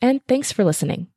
[0.00, 1.08] and thanks for listening.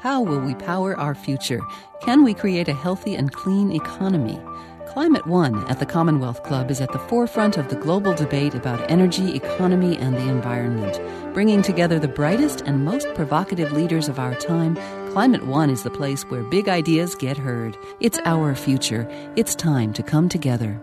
[0.00, 1.60] How will we power our future?
[2.00, 4.40] Can we create a healthy and clean economy?
[4.88, 8.90] Climate One at the Commonwealth Club is at the forefront of the global debate about
[8.90, 10.98] energy, economy, and the environment.
[11.32, 14.74] Bringing together the brightest and most provocative leaders of our time,
[15.12, 17.76] Climate One is the place where big ideas get heard.
[18.00, 19.06] It's our future.
[19.36, 20.82] It's time to come together.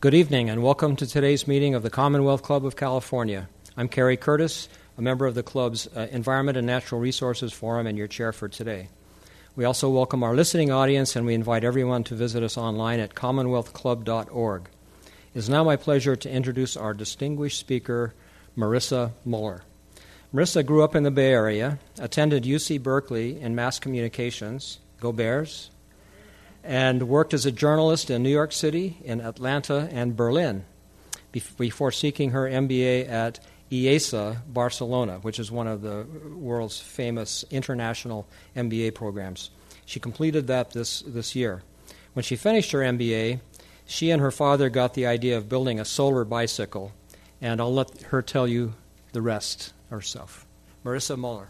[0.00, 3.48] Good evening, and welcome to today's meeting of the Commonwealth Club of California.
[3.78, 7.98] I'm Kerry Curtis, a member of the club's uh, Environment and Natural Resources Forum, and
[7.98, 8.88] your chair for today.
[9.54, 13.14] We also welcome our listening audience, and we invite everyone to visit us online at
[13.14, 14.62] commonwealthclub.org.
[15.34, 18.14] It is now my pleasure to introduce our distinguished speaker,
[18.56, 19.60] Marissa Muller.
[20.32, 25.68] Marissa grew up in the Bay Area, attended UC Berkeley in mass communications, go Bears,
[26.64, 30.64] and worked as a journalist in New York City, in Atlanta, and Berlin
[31.58, 33.38] before seeking her MBA at
[33.70, 39.50] IESE Barcelona, which is one of the world's famous international MBA programs.
[39.84, 41.62] She completed that this, this year.
[42.12, 43.40] When she finished her MBA,
[43.84, 46.92] she and her father got the idea of building a solar bicycle,
[47.40, 48.74] and I'll let her tell you
[49.12, 50.46] the rest herself.
[50.84, 51.48] Marissa Muller.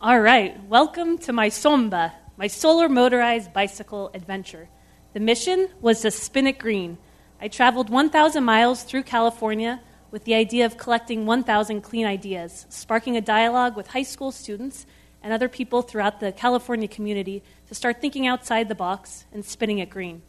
[0.00, 4.68] All right, welcome to my Somba, my solar motorized bicycle adventure.
[5.12, 6.98] The mission was to spin it green.
[7.40, 9.80] I traveled 1,000 miles through California
[10.10, 14.86] with the idea of collecting 1,000 clean ideas, sparking a dialogue with high school students
[15.22, 19.78] and other people throughout the California community to start thinking outside the box and spinning
[19.78, 20.22] it green.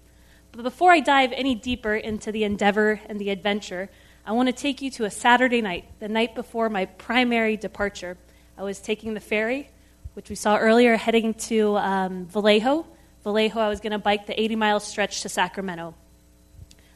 [0.52, 3.90] But before I dive any deeper into the endeavor and the adventure,
[4.26, 8.18] I want to take you to a Saturday night, the night before my primary departure.
[8.58, 9.70] I was taking the ferry,
[10.16, 12.88] which we saw earlier, heading to um, Vallejo.
[13.24, 15.94] Vallejo, I was going to bike the 80 mile stretch to Sacramento.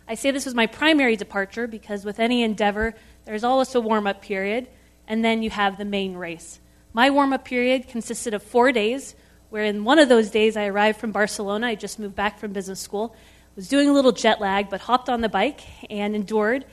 [0.07, 4.07] I say this was my primary departure because with any endeavor, there's always a warm
[4.07, 4.67] up period,
[5.05, 6.61] and then you have the main race.
[6.93, 9.15] My warm up period consisted of four days,
[9.49, 11.67] where in one of those days I arrived from Barcelona.
[11.67, 13.15] I just moved back from business school.
[13.55, 16.63] Was doing a little jet lag, but hopped on the bike and endured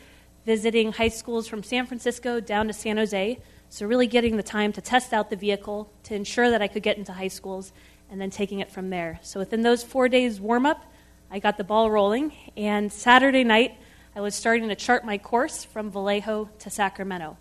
[0.45, 3.39] visiting high schools from San Francisco down to San Jose
[3.69, 6.83] so, really getting the time to test out the vehicle to ensure that I could
[6.83, 7.73] get into high schools
[8.11, 9.19] and then taking it from there.
[9.23, 10.85] So, within those four days warm up,
[11.31, 12.33] I got the ball rolling.
[12.57, 13.77] And Saturday night,
[14.15, 17.37] I was starting to chart my course from Vallejo to Sacramento.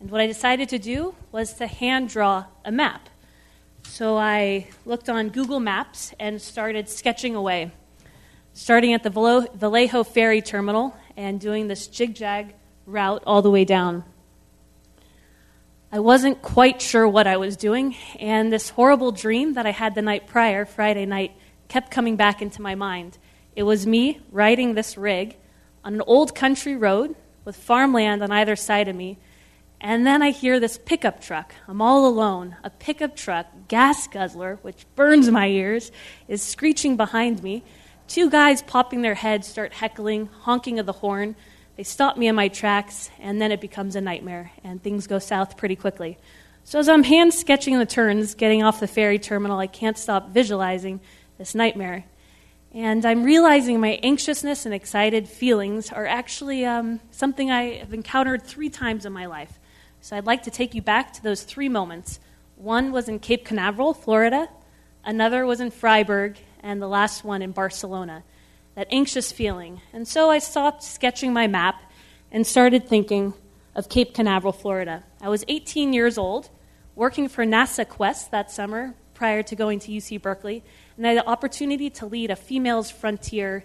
[0.00, 3.08] And what I decided to do was to hand draw a map.
[3.84, 7.70] So I looked on Google Maps and started sketching away,
[8.52, 13.64] starting at the Vallejo Ferry Terminal and doing this jig jag route all the way
[13.64, 14.04] down.
[15.96, 19.94] I wasn't quite sure what I was doing, and this horrible dream that I had
[19.94, 21.32] the night prior, Friday night,
[21.68, 23.16] kept coming back into my mind.
[23.54, 25.38] It was me riding this rig
[25.82, 29.16] on an old country road with farmland on either side of me,
[29.80, 31.54] and then I hear this pickup truck.
[31.66, 32.56] I'm all alone.
[32.62, 35.90] A pickup truck, gas guzzler, which burns my ears,
[36.28, 37.64] is screeching behind me.
[38.06, 41.36] Two guys popping their heads start heckling, honking of the horn.
[41.76, 45.18] They stop me in my tracks, and then it becomes a nightmare, and things go
[45.18, 46.16] south pretty quickly.
[46.64, 50.30] So, as I'm hand sketching the turns, getting off the ferry terminal, I can't stop
[50.30, 51.00] visualizing
[51.36, 52.06] this nightmare.
[52.72, 58.42] And I'm realizing my anxiousness and excited feelings are actually um, something I have encountered
[58.42, 59.60] three times in my life.
[60.00, 62.20] So, I'd like to take you back to those three moments.
[62.56, 64.48] One was in Cape Canaveral, Florida,
[65.04, 68.24] another was in Freiburg, and the last one in Barcelona
[68.76, 69.80] that anxious feeling.
[69.92, 71.82] And so I stopped sketching my map
[72.30, 73.34] and started thinking
[73.74, 75.02] of Cape Canaveral, Florida.
[75.20, 76.50] I was 18 years old,
[76.94, 80.62] working for NASA Quest that summer prior to going to UC Berkeley,
[80.96, 83.64] and I had the opportunity to lead a Females Frontier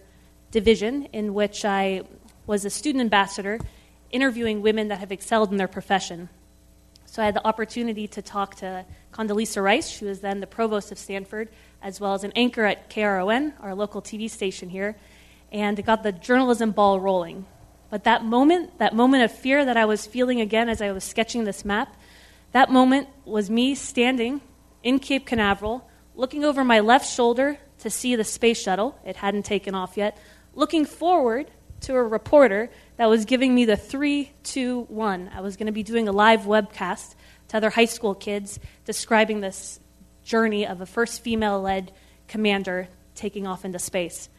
[0.50, 2.04] division in which I
[2.48, 3.60] was a student ambassador
[4.12, 6.30] interviewing women that have excelled in their profession.
[7.06, 9.90] So I had the opportunity to talk to Condoleezza Rice.
[9.90, 11.50] She was then the provost of Stanford,
[11.81, 14.95] as well as an anchor at KRON, our local TV station here,
[15.51, 17.45] and it got the journalism ball rolling.
[17.89, 21.04] But that moment, that moment of fear that I was feeling again as I was
[21.04, 21.95] sketching this map,
[22.54, 24.42] that moment was me standing
[24.83, 28.98] in Cape Canaveral, looking over my left shoulder to see the space shuttle.
[29.06, 30.18] It hadn't taken off yet.
[30.54, 31.51] Looking forward
[31.81, 35.30] to a reporter that was giving me the three, two, one.
[35.34, 37.16] I was going to be doing a live webcast
[37.50, 39.80] to other high school kids describing this
[40.31, 41.92] journey of a first female led
[42.30, 44.30] commander taking off into space.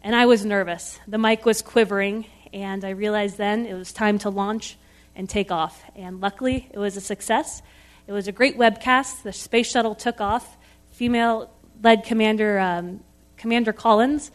[0.00, 1.00] And I was nervous.
[1.08, 4.78] The mic was quivering, and I realized then it was time to launch
[5.16, 5.82] and take off.
[5.96, 7.62] And luckily, it was a success.
[8.06, 9.24] It was a great webcast.
[9.24, 10.56] The space shuttle took off.
[10.92, 11.50] Female
[11.82, 13.00] led Commander, um,
[13.36, 14.30] Commander Collins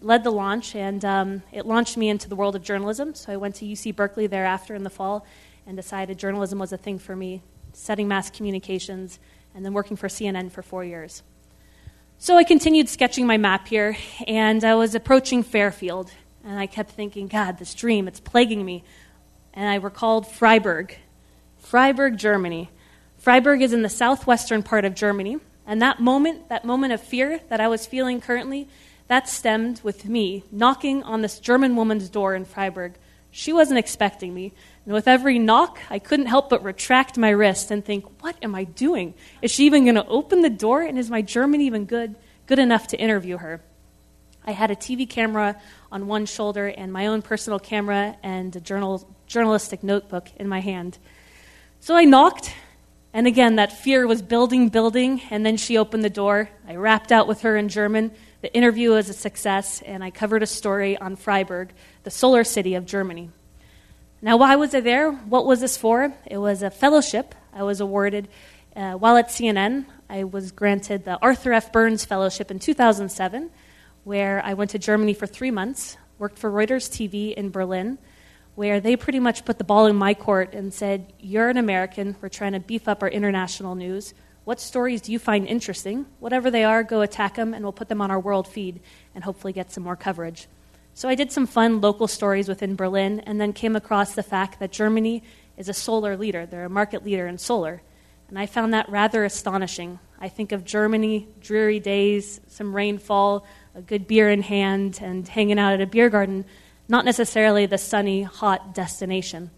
[0.00, 3.12] led the launch, and um, it launched me into the world of journalism.
[3.16, 5.26] So I went to UC Berkeley thereafter in the fall
[5.66, 7.42] and decided journalism was a thing for me,
[7.72, 9.18] setting mass communications,
[9.54, 11.22] and then working for CNN for four years.
[12.18, 13.96] So I continued sketching my map here,
[14.26, 16.10] and I was approaching Fairfield.
[16.44, 18.82] And I kept thinking, God, this dream, it's plaguing me.
[19.54, 20.96] And I recalled Freiburg,
[21.58, 22.70] Freiburg, Germany.
[23.18, 25.38] Freiburg is in the southwestern part of Germany.
[25.66, 28.68] And that moment, that moment of fear that I was feeling currently,
[29.08, 32.94] that stemmed with me knocking on this German woman's door in Freiburg.
[33.30, 34.52] She wasn't expecting me.
[34.84, 38.54] And with every knock, I couldn't help but retract my wrist and think, what am
[38.54, 39.14] I doing?
[39.42, 40.82] Is she even going to open the door?
[40.82, 42.16] And is my German even good,
[42.46, 43.60] good enough to interview her?
[44.44, 45.60] I had a TV camera
[45.92, 50.60] on one shoulder and my own personal camera and a journal, journalistic notebook in my
[50.60, 50.96] hand.
[51.80, 52.54] So I knocked,
[53.12, 56.48] and again, that fear was building, building, and then she opened the door.
[56.66, 58.10] I rapped out with her in German.
[58.40, 61.72] The interview was a success, and I covered a story on Freiburg,
[62.04, 63.30] the solar city of Germany.
[64.22, 65.10] Now, why was I there?
[65.10, 66.12] What was this for?
[66.26, 68.28] It was a fellowship I was awarded
[68.76, 69.86] uh, while at CNN.
[70.08, 71.72] I was granted the Arthur F.
[71.72, 73.50] Burns Fellowship in 2007
[74.08, 77.98] where I went to Germany for three months, worked for Reuters TV in Berlin,
[78.54, 82.16] where they pretty much put the ball in my court and said, You're an American,
[82.22, 84.14] we're trying to beef up our international news.
[84.48, 86.06] What stories do you find interesting?
[86.20, 88.80] Whatever they are, go attack them, and we'll put them on our world feed
[89.14, 90.48] and hopefully get some more coverage.
[90.94, 94.58] So I did some fun local stories within Berlin and then came across the fact
[94.60, 95.22] that Germany
[95.58, 96.46] is a solar leader.
[96.46, 97.82] They're a market leader in solar.
[98.30, 99.98] And I found that rather astonishing.
[100.18, 105.58] I think of Germany, dreary days, some rainfall, a good beer in hand and hanging
[105.58, 106.46] out at a beer garden,
[106.88, 109.50] not necessarily the sunny, hot destination.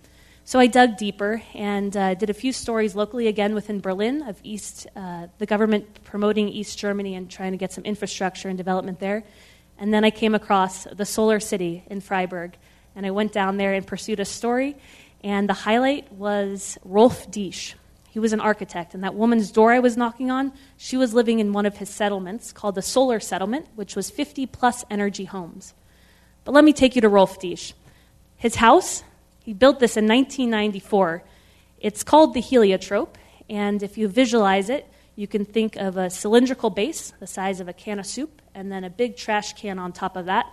[0.44, 4.40] So I dug deeper and uh, did a few stories locally, again within Berlin, of
[4.42, 8.98] East, uh, the government promoting East Germany and trying to get some infrastructure and development
[8.98, 9.22] there.
[9.78, 12.56] And then I came across the solar city in Freiburg,
[12.96, 14.76] and I went down there and pursued a story.
[15.22, 17.74] And the highlight was Rolf Disch.
[18.10, 21.38] He was an architect, and that woman's door I was knocking on, she was living
[21.38, 25.74] in one of his settlements called the Solar Settlement, which was 50 plus energy homes.
[26.44, 27.72] But let me take you to Rolf Disch.
[28.36, 29.04] His house,
[29.42, 31.22] he built this in 1994.
[31.78, 33.16] It's called the heliotrope,
[33.48, 37.68] and if you visualize it, you can think of a cylindrical base the size of
[37.68, 40.46] a can of soup, and then a big trash can on top of that.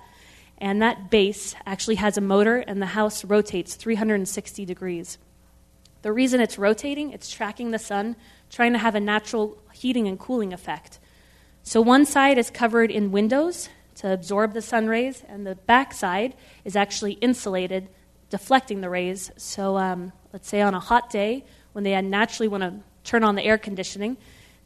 [0.58, 5.18] And that base actually has a motor, and the house rotates 360 degrees.
[6.02, 8.16] The reason it's rotating, it's tracking the sun,
[8.50, 11.00] trying to have a natural heating and cooling effect.
[11.64, 15.94] So one side is covered in windows to absorb the sun rays, and the back
[15.94, 17.90] side is actually insulated,
[18.30, 19.32] deflecting the rays.
[19.38, 23.36] So um, let's say on a hot day, when they naturally want to turn on
[23.36, 24.18] the air conditioning,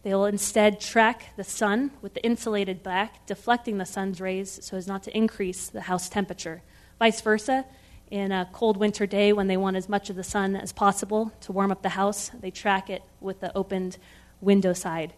[0.03, 4.77] they will instead track the sun with the insulated back, deflecting the sun's rays so
[4.77, 6.63] as not to increase the house temperature.
[6.97, 7.65] Vice versa,
[8.09, 11.31] in a cold winter day when they want as much of the sun as possible
[11.41, 13.97] to warm up the house, they track it with the opened
[14.41, 15.13] window side.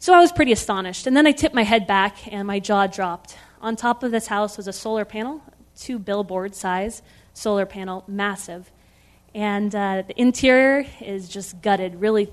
[0.00, 1.06] So I was pretty astonished.
[1.06, 3.36] And then I tipped my head back and my jaw dropped.
[3.60, 5.42] On top of this house was a solar panel,
[5.76, 7.02] two billboard size
[7.38, 8.70] solar panel, massive.
[9.34, 12.32] And uh, the interior is just gutted, really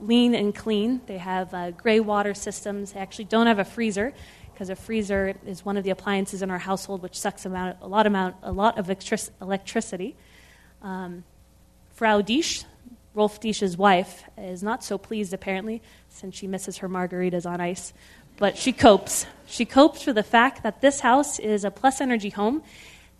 [0.00, 1.00] lean and clean.
[1.06, 2.92] They have uh, gray water systems.
[2.92, 4.12] They actually don't have a freezer
[4.52, 7.88] because a freezer is one of the appliances in our household which sucks amount, a
[7.88, 10.16] lot amount a lot of electric- electricity.
[10.82, 11.24] Um,
[11.94, 12.64] Frau Disch,
[13.14, 17.92] Rolf Disch's wife, is not so pleased apparently since she misses her margaritas on ice,
[18.38, 19.26] but she copes.
[19.46, 22.62] She copes with the fact that this house is a plus energy home.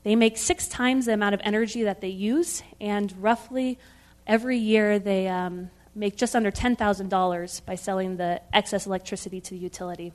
[0.06, 3.76] They make six times the amount of energy that they use, and roughly
[4.24, 9.58] every year they um, make just under $10,000 by selling the excess electricity to the
[9.58, 10.12] utility.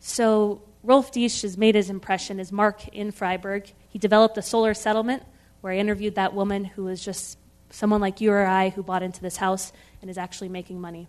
[0.00, 3.72] So Rolf Disch has made his impression as Mark in Freiburg.
[3.88, 5.22] He developed a solar settlement
[5.60, 7.38] where I interviewed that woman who was just
[7.70, 11.06] someone like you or I who bought into this house and is actually making money.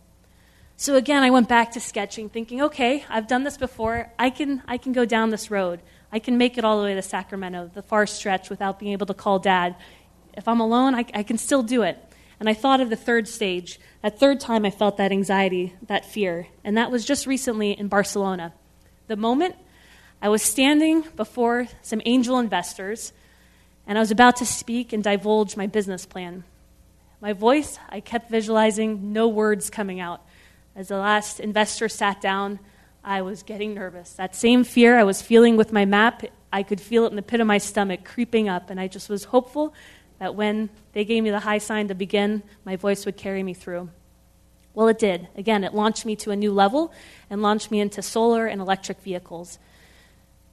[0.77, 4.11] So again, I went back to sketching, thinking, okay, I've done this before.
[4.19, 5.81] I can, I can go down this road.
[6.11, 9.05] I can make it all the way to Sacramento, the far stretch, without being able
[9.07, 9.75] to call dad.
[10.35, 11.97] If I'm alone, I, I can still do it.
[12.39, 13.79] And I thought of the third stage.
[14.01, 16.47] That third time I felt that anxiety, that fear.
[16.63, 18.53] And that was just recently in Barcelona.
[19.07, 19.55] The moment
[20.21, 23.13] I was standing before some angel investors
[23.87, 26.43] and I was about to speak and divulge my business plan.
[27.21, 30.21] My voice, I kept visualizing, no words coming out.
[30.75, 32.59] As the last investor sat down,
[33.05, 34.13] I was getting nervous.
[34.13, 37.21] That same fear I was feeling with my map, I could feel it in the
[37.21, 39.75] pit of my stomach creeping up, and I just was hopeful
[40.17, 43.53] that when they gave me the high sign to begin, my voice would carry me
[43.53, 43.89] through.
[44.73, 45.27] Well, it did.
[45.37, 46.91] Again, it launched me to a new level
[47.29, 49.59] and launched me into solar and electric vehicles.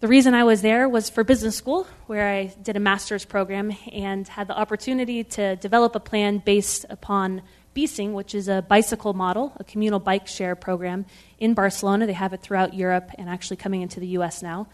[0.00, 3.74] The reason I was there was for business school, where I did a master's program
[3.92, 7.40] and had the opportunity to develop a plan based upon
[7.74, 11.06] Bicing, which is a bicycle model, a communal bike share program
[11.38, 12.06] in Barcelona.
[12.06, 14.68] They have it throughout Europe and actually coming into the US now.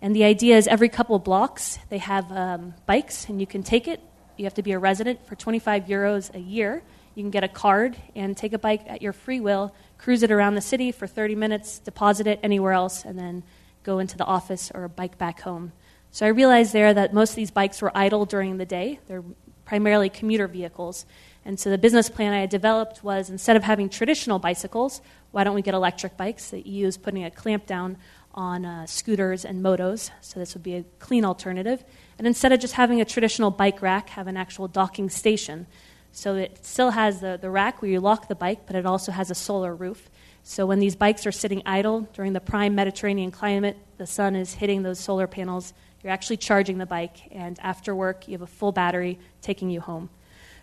[0.00, 3.62] And the idea is every couple of blocks, they have um, bikes, and you can
[3.62, 4.00] take it.
[4.36, 6.82] You have to be a resident for 25 euros a year.
[7.14, 10.32] You can get a card and take a bike at your free will, cruise it
[10.32, 13.44] around the city for 30 minutes, deposit it anywhere else, and then
[13.84, 15.72] go into the office or bike back home.
[16.10, 18.98] So I realized there that most of these bikes were idle during the day.
[19.06, 19.24] They're
[19.64, 21.06] primarily commuter vehicles.
[21.44, 25.44] And so the business plan I had developed was instead of having traditional bicycles, why
[25.44, 26.50] don't we get electric bikes?
[26.50, 27.98] The EU is putting a clamp down
[28.34, 31.84] on uh, scooters and motos, so this would be a clean alternative.
[32.18, 35.66] And instead of just having a traditional bike rack, have an actual docking station.
[36.12, 39.12] So it still has the, the rack where you lock the bike, but it also
[39.12, 40.08] has a solar roof.
[40.42, 44.54] So when these bikes are sitting idle during the prime Mediterranean climate, the sun is
[44.54, 45.72] hitting those solar panels,
[46.02, 49.80] you're actually charging the bike, and after work, you have a full battery taking you
[49.80, 50.10] home.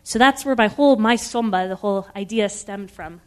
[0.04, 3.22] So that's where my whole my somba, the whole idea stemmed from.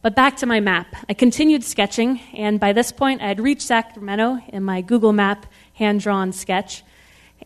[0.00, 0.94] But back to my map.
[1.08, 5.46] I continued sketching, and by this point, I had reached Sacramento in my Google Map
[5.74, 6.84] hand drawn sketch.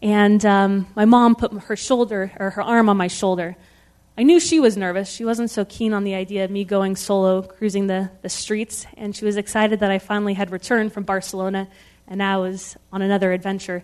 [0.02, 3.56] And um, my mom put her shoulder or her arm on my shoulder.
[4.18, 5.10] I knew she was nervous.
[5.10, 8.86] She wasn't so keen on the idea of me going solo, cruising the, the streets,
[8.98, 11.68] and she was excited that I finally had returned from Barcelona
[12.06, 13.82] and now was on another adventure.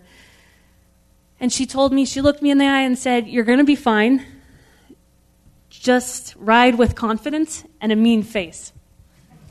[1.39, 3.63] And she told me, she looked me in the eye and said, You're going to
[3.63, 4.25] be fine.
[5.69, 8.73] Just ride with confidence and a mean face.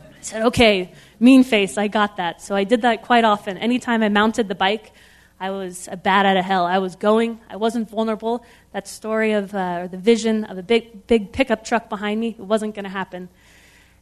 [0.01, 2.43] I said, Okay, mean face, I got that.
[2.43, 3.57] So I did that quite often.
[3.57, 4.93] Anytime I mounted the bike,
[5.41, 6.67] I was a bat out of hell.
[6.67, 8.45] I was going, I wasn't vulnerable.
[8.73, 12.31] That story of, uh, or the vision of a big, big pickup truck behind me,
[12.31, 13.29] it wasn't going to happen.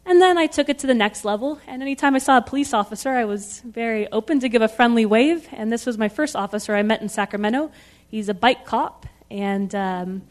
[0.09, 2.73] And then I took it to the next level, and anytime I saw a police
[2.73, 5.49] officer, I was very open to give a friendly wave.
[5.53, 7.73] And this was my first officer I met in Sacramento.
[8.07, 10.23] He's a bike cop, and um,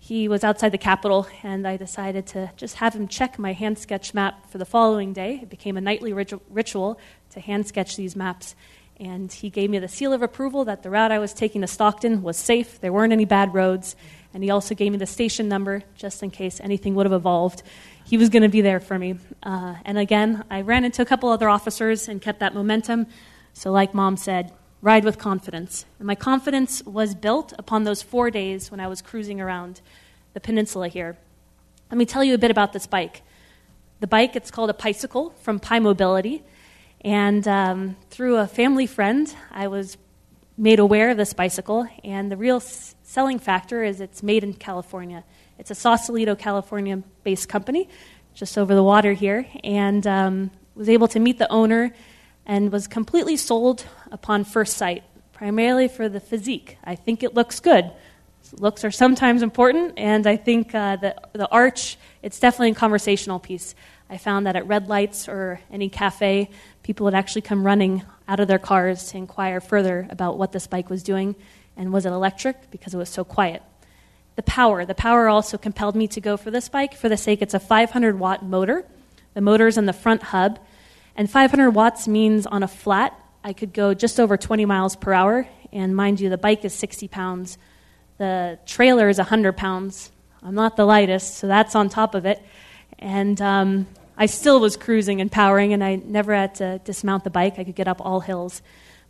[0.00, 3.78] he was outside the Capitol, and I decided to just have him check my hand
[3.78, 5.38] sketch map for the following day.
[5.40, 6.98] It became a nightly ritual
[7.30, 8.56] to hand sketch these maps.
[8.98, 11.68] And he gave me the seal of approval that the route I was taking to
[11.68, 13.94] Stockton was safe, there weren't any bad roads,
[14.32, 17.62] and he also gave me the station number just in case anything would have evolved
[18.10, 19.14] he was going to be there for me.
[19.40, 23.06] Uh, and again, I ran into a couple other officers and kept that momentum.
[23.52, 25.86] So, like mom said, ride with confidence.
[26.00, 29.80] And my confidence was built upon those four days when I was cruising around
[30.34, 31.18] the peninsula here.
[31.88, 33.22] Let me tell you a bit about this bike.
[34.00, 36.42] The bike, it's called a Picycle from Pi Mobility.
[37.02, 39.96] And um, through a family friend, I was
[40.60, 41.88] made aware of this bicycle.
[42.04, 45.24] And the real s- selling factor is it's made in California.
[45.58, 47.88] It's a Sausalito, California based company,
[48.34, 51.94] just over the water here, and um, was able to meet the owner
[52.44, 55.02] and was completely sold upon first sight,
[55.32, 56.76] primarily for the physique.
[56.84, 57.90] I think it looks good.
[58.52, 63.38] Looks are sometimes important, and I think uh, the, the arch, it's definitely a conversational
[63.38, 63.74] piece.
[64.10, 66.50] I found that at red lights or any cafe,
[66.82, 70.66] people would actually come running out of their cars to inquire further about what this
[70.68, 71.34] bike was doing
[71.76, 73.62] and was it electric because it was so quiet
[74.36, 74.86] the power.
[74.86, 77.60] The power also compelled me to go for this bike for the sake it's a
[77.60, 78.86] 500 watt motor.
[79.34, 80.58] The motor is in the front hub,
[81.14, 85.12] and 500 watts means on a flat I could go just over 20 miles per
[85.12, 85.48] hour.
[85.72, 87.58] And mind you, the bike is 60 pounds.
[88.18, 90.10] The trailer is 100 pounds.
[90.42, 92.42] I'm not the lightest, so that's on top of it.
[92.98, 93.86] And um,
[94.20, 97.58] I still was cruising and powering, and I never had to dismount the bike.
[97.58, 98.60] I could get up all hills.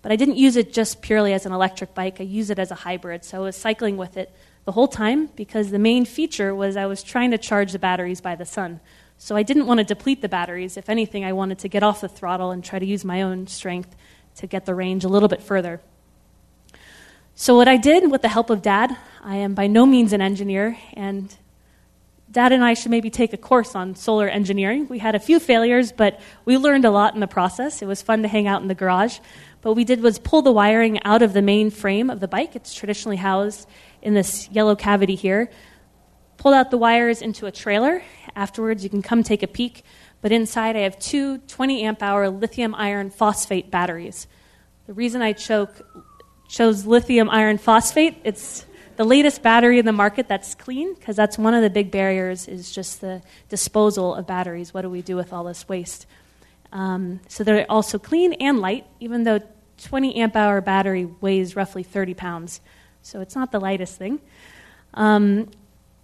[0.02, 2.70] But I didn't use it just purely as an electric bike, I used it as
[2.70, 3.24] a hybrid.
[3.24, 4.32] So I was cycling with it
[4.66, 8.20] the whole time because the main feature was I was trying to charge the batteries
[8.20, 8.78] by the sun.
[9.18, 10.76] So I didn't want to deplete the batteries.
[10.76, 13.48] If anything, I wanted to get off the throttle and try to use my own
[13.48, 13.96] strength
[14.36, 15.80] to get the range a little bit further.
[17.34, 20.22] So, what I did with the help of Dad, I am by no means an
[20.22, 21.34] engineer, and
[22.30, 24.86] Dad and I should maybe take a course on solar engineering.
[24.88, 27.82] We had a few failures, but we learned a lot in the process.
[27.82, 29.18] It was fun to hang out in the garage.
[29.62, 32.54] What we did was pull the wiring out of the main frame of the bike.
[32.54, 33.68] It's traditionally housed
[34.00, 35.50] in this yellow cavity here.
[36.36, 38.02] Pulled out the wires into a trailer.
[38.36, 39.82] Afterwards, you can come take a peek.
[40.22, 44.28] But inside, I have two 20 amp hour lithium iron phosphate batteries.
[44.86, 45.82] The reason I choke,
[46.48, 48.64] chose lithium iron phosphate, it's
[49.00, 52.46] the latest battery in the market that's clean, because that's one of the big barriers
[52.46, 54.74] is just the disposal of batteries.
[54.74, 56.04] What do we do with all this waste?
[56.70, 59.40] Um, so they're also clean and light, even though
[59.84, 62.60] 20 amp hour battery weighs roughly 30 pounds.
[63.00, 64.20] So it's not the lightest thing.
[64.92, 65.48] Um,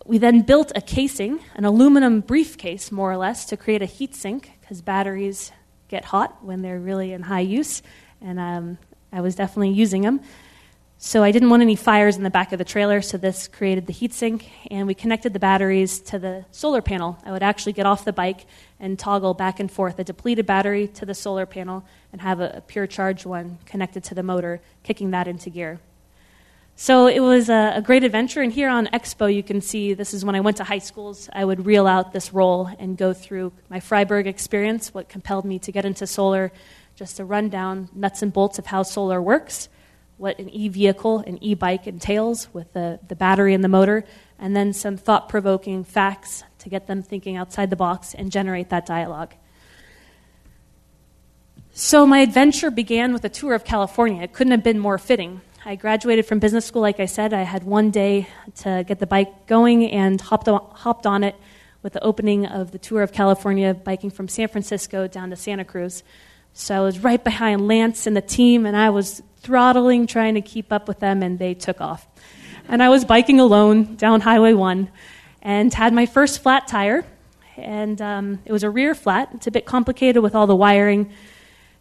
[0.07, 4.15] we then built a casing, an aluminum briefcase, more or less, to create a heat
[4.15, 5.53] sink because batteries
[5.89, 7.83] get hot when they're really in high use,
[8.23, 8.79] and um,
[9.13, 10.23] I was definitely using them.
[10.99, 13.87] So I didn't want any fires in the back of the trailer, so this created
[13.87, 17.19] the heatsink, and we connected the batteries to the solar panel.
[17.23, 18.47] I would actually get off the bike
[18.81, 22.51] and toggle back and forth a depleted battery to the solar panel and have a,
[22.57, 25.81] a pure charge one connected to the motor, kicking that into gear.
[26.77, 30.15] So it was a, a, great adventure, and here on Expo, you can see this
[30.15, 31.29] is when I went to high schools.
[31.31, 35.59] I would reel out this roll and go through my Freiburg experience, what compelled me
[35.59, 36.53] to get into solar,
[36.95, 39.69] just to run down nuts and bolts of how solar works
[40.19, 44.05] what an e vehicle, an e bike entails with the, the battery and the motor,
[44.39, 48.71] and then some thought provoking facts to get them thinking outside the box and generate
[48.71, 49.35] that dialogue.
[51.73, 54.23] So, my adventure began with a tour of California.
[54.23, 55.43] It couldn't have been more fitting.
[55.65, 57.35] I graduated from business school, like I said.
[57.35, 58.29] I had one day
[58.63, 61.35] to get the bike going and hopped hopped on it
[61.83, 65.65] with the opening of the tour of California, biking from San Francisco down to Santa
[65.65, 66.03] Cruz.
[66.53, 70.41] So I was right behind Lance and the team, and I was throttling, trying to
[70.41, 72.05] keep up with them, and they took off.
[72.69, 74.91] And I was biking alone down Highway 1
[75.41, 77.05] and had my first flat tire.
[77.57, 79.31] And um, it was a rear flat.
[79.35, 81.13] It's a bit complicated with all the wiring.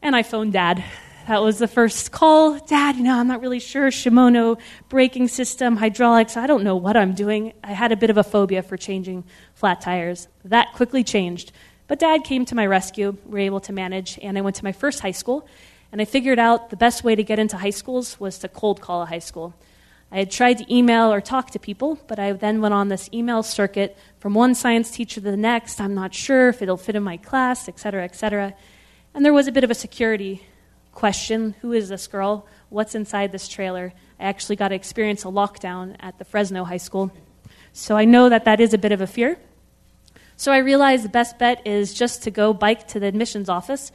[0.04, 0.84] And I phoned Dad.
[1.28, 2.60] That was the first call.
[2.60, 3.90] Dad, you know, I'm not really sure.
[3.90, 7.54] Shimano braking system, hydraulics, I don't know what I'm doing.
[7.64, 9.24] I had a bit of a phobia for changing
[9.56, 10.28] flat tires.
[10.44, 11.52] That quickly changed.
[11.88, 13.18] But Dad came to my rescue.
[13.26, 15.48] We were able to manage, and I went to my first high school.
[15.96, 18.82] And I figured out the best way to get into high schools was to cold
[18.82, 19.54] call a high school.
[20.12, 23.10] I had tried to email or talk to people, but I then went on this
[23.14, 25.80] email circuit from one science teacher to the next.
[25.80, 28.54] I'm not sure if it'll fit in my class, et cetera, et cetera.
[29.14, 30.46] And there was a bit of a security
[30.92, 32.46] question Who is this girl?
[32.68, 33.94] What's inside this trailer?
[34.20, 37.10] I actually got to experience a lockdown at the Fresno High School.
[37.72, 39.40] So I know that that is a bit of a fear.
[40.36, 43.94] So I realized the best bet is just to go bike to the admissions office,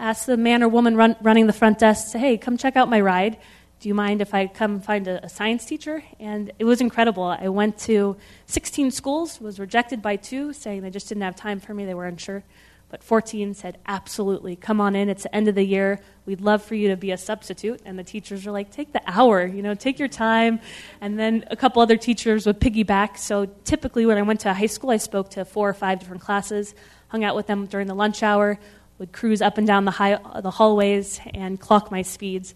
[0.00, 3.00] ask the man or woman run, running the front desk, hey, come check out my
[3.00, 3.36] ride.
[3.80, 6.02] Do you mind if I come find a, a science teacher?
[6.18, 7.24] And it was incredible.
[7.24, 11.60] I went to 16 schools, was rejected by two, saying they just didn't have time
[11.60, 12.44] for me, they were unsure.
[12.90, 15.08] But 14 said, absolutely, come on in.
[15.08, 16.00] It's the end of the year.
[16.26, 17.80] We'd love for you to be a substitute.
[17.84, 20.58] And the teachers were like, take the hour, you know, take your time.
[21.00, 23.16] And then a couple other teachers would piggyback.
[23.16, 26.22] So typically, when I went to high school, I spoke to four or five different
[26.22, 26.74] classes,
[27.08, 28.58] hung out with them during the lunch hour,
[29.00, 32.54] would cruise up and down the, high, the hallways and clock my speeds.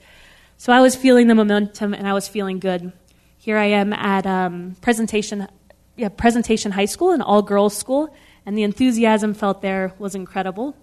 [0.59, 2.93] So I was feeling the momentum and I was feeling good.
[3.39, 5.49] Here I am at um, presentation,
[5.97, 10.77] yeah, presentation high school, an all girls school and the enthusiasm felt there was incredible.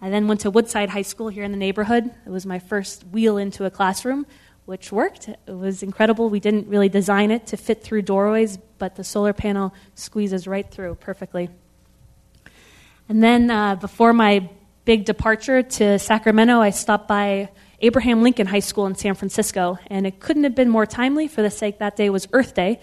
[0.00, 2.10] I then went to Woodside High School here in the neighborhood.
[2.26, 4.26] It was my first wheel into a classroom,
[4.66, 5.28] which worked.
[5.28, 6.28] It was incredible.
[6.28, 10.70] We didn't really design it to fit through doorways, but the solar panel squeezes right
[10.70, 11.48] through perfectly.
[13.08, 14.50] And then uh, before my
[14.88, 20.06] big departure to Sacramento, I stopped by Abraham Lincoln High School in San Francisco, and
[20.06, 22.80] it couldn't have been more timely for the sake that day was Earth Day,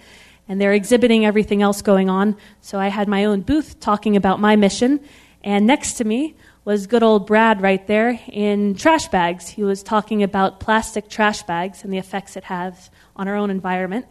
[0.47, 2.37] and they're exhibiting everything else going on.
[2.61, 4.99] So I had my own booth talking about my mission,
[5.43, 9.49] and next to me was good old Brad right there in trash bags.
[9.49, 13.49] He was talking about plastic trash bags and the effects it has on our own
[13.49, 14.05] environment.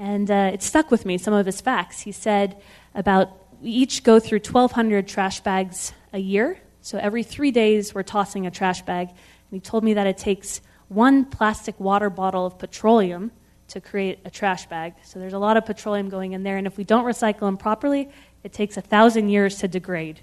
[0.00, 2.00] And uh, it stuck with me, some of his facts.
[2.00, 2.60] He said
[2.92, 3.30] about
[3.62, 6.58] we each go through 1,200 trash bags a year.
[6.80, 9.08] So every three days, we're tossing a trash bag.
[9.08, 9.16] And
[9.50, 13.30] he told me that it takes one plastic water bottle of petroleum
[13.68, 14.94] to create a trash bag.
[15.04, 17.56] So there's a lot of petroleum going in there, and if we don't recycle them
[17.56, 18.08] properly,
[18.42, 20.20] it takes a thousand years to degrade.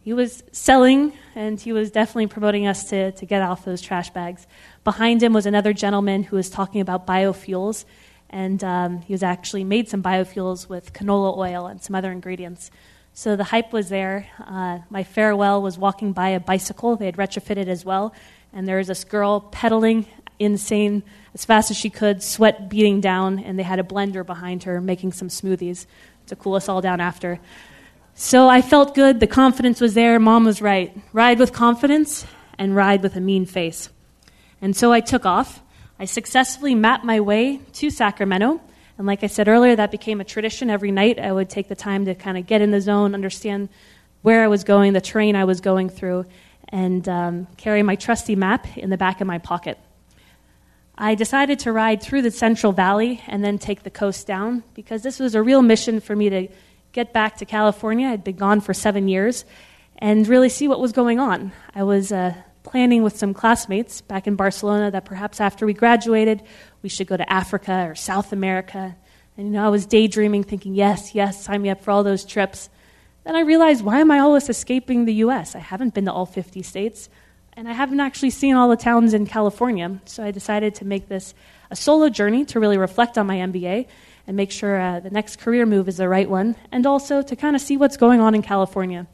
[0.00, 4.10] He was selling, and he was definitely promoting us to, to get off those trash
[4.10, 4.46] bags.
[4.82, 7.84] Behind him was another gentleman who was talking about biofuels,
[8.30, 12.70] and um, he was actually made some biofuels with canola oil and some other ingredients.
[13.16, 14.26] So the hype was there.
[14.44, 16.96] Uh, my farewell was walking by a bicycle.
[16.96, 18.12] They had retrofitted as well,
[18.52, 20.06] and there was this girl pedaling
[20.40, 24.64] insane as fast as she could, sweat beating down, and they had a blender behind
[24.64, 25.86] her making some smoothies
[26.26, 27.38] to cool us all down after.
[28.16, 29.20] So I felt good.
[29.20, 30.18] The confidence was there.
[30.18, 30.96] Mom was right.
[31.12, 32.26] Ride with confidence
[32.58, 33.90] and ride with a mean face.
[34.60, 35.62] And so I took off.
[36.00, 38.60] I successfully mapped my way to Sacramento.
[38.96, 40.70] And like I said earlier, that became a tradition.
[40.70, 43.68] Every night I would take the time to kind of get in the zone, understand
[44.22, 46.26] where I was going, the terrain I was going through,
[46.68, 49.78] and um, carry my trusty map in the back of my pocket.
[50.96, 55.02] I decided to ride through the Central Valley and then take the coast down because
[55.02, 56.48] this was a real mission for me to
[56.92, 58.08] get back to California.
[58.08, 59.44] I'd been gone for seven years
[59.98, 61.50] and really see what was going on.
[61.74, 66.42] I was uh, planning with some classmates back in Barcelona that perhaps after we graduated,
[66.84, 68.94] we should go to Africa or South America.
[69.36, 72.24] And you know, I was daydreaming, thinking, yes, yes, sign me up for all those
[72.24, 72.68] trips.
[73.24, 75.56] Then I realized, why am I always escaping the U.S.?
[75.56, 77.08] I haven't been to all 50 states
[77.56, 79.98] and I haven't actually seen all the towns in California.
[80.04, 81.34] So I decided to make this
[81.70, 83.86] a solo journey to really reflect on my MBA
[84.26, 87.36] and make sure uh, the next career move is the right one, and also to
[87.36, 89.06] kind of see what's going on in California.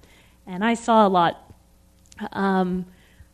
[0.46, 1.52] And I saw a lot.
[2.32, 2.86] Um,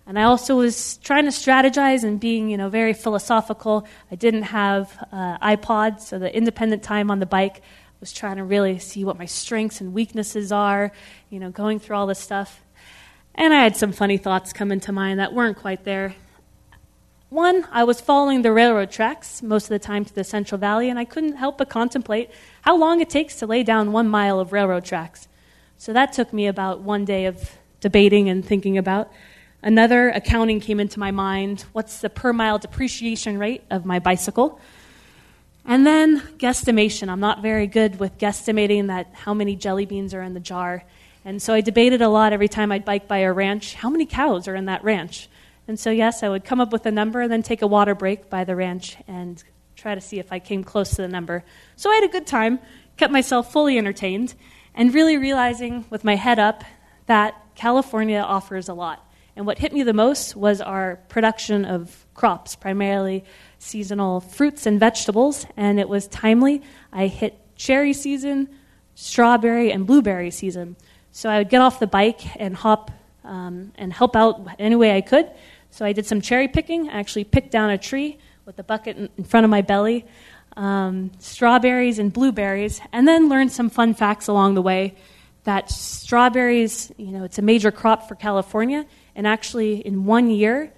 [0.06, 3.86] and I also was trying to strategize and being, you know, very philosophical.
[4.10, 7.60] I didn't have uh, iPod, so the independent time on the bike
[7.98, 10.92] was trying to really see what my strengths and weaknesses are,
[11.28, 12.62] you know, going through all this stuff.
[13.34, 16.14] And I had some funny thoughts come into mind that weren't quite there.
[17.28, 20.88] One, I was following the railroad tracks most of the time to the Central Valley,
[20.88, 22.30] and I couldn't help but contemplate
[22.62, 25.26] how long it takes to lay down one mile of railroad tracks.
[25.76, 29.10] So that took me about one day of debating and thinking about.
[29.66, 34.60] Another accounting came into my mind what's the per mile depreciation rate of my bicycle?
[35.64, 37.08] And then guesstimation.
[37.08, 40.84] I'm not very good with guesstimating that how many jelly beans are in the jar.
[41.24, 44.06] And so I debated a lot every time I'd bike by a ranch how many
[44.06, 45.28] cows are in that ranch?
[45.66, 47.96] And so, yes, I would come up with a number and then take a water
[47.96, 49.42] break by the ranch and
[49.74, 51.42] try to see if I came close to the number.
[51.74, 52.60] So I had a good time,
[52.96, 54.34] kept myself fully entertained,
[54.76, 56.62] and really realizing with my head up
[57.06, 59.02] that California offers a lot.
[59.36, 63.22] And what hit me the most was our production of crops, primarily
[63.58, 66.62] seasonal fruits and vegetables, and it was timely.
[66.90, 68.48] I hit cherry season,
[68.94, 70.76] strawberry, and blueberry season.
[71.12, 72.90] So I would get off the bike and hop
[73.24, 75.30] um, and help out any way I could.
[75.70, 76.88] So I did some cherry picking.
[76.88, 80.06] I actually picked down a tree with a bucket in, front of my belly,
[80.56, 84.94] um, strawberries and blueberries, and then learned some fun facts along the way.
[85.44, 90.72] That strawberries, you know, it's a major crop for California, and actually in one year,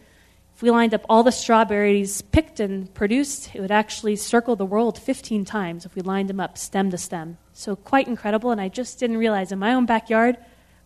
[0.55, 4.65] if we lined up all the strawberries picked and produced, it would actually circle the
[4.65, 7.37] world 15 times if we lined them up stem to stem.
[7.53, 10.37] So, quite incredible, and I just didn't realize in my own backyard,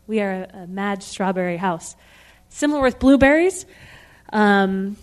[0.06, 1.94] we are a, a mad strawberry house.
[2.48, 3.64] Similar with blueberries,
[4.32, 4.96] um,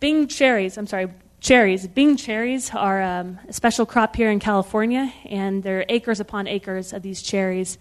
[0.00, 1.08] Bing cherries, I'm sorry,
[1.40, 1.86] cherries.
[1.86, 6.46] Bing cherries are um, a special crop here in California, and there are acres upon
[6.46, 7.76] acres of these cherries.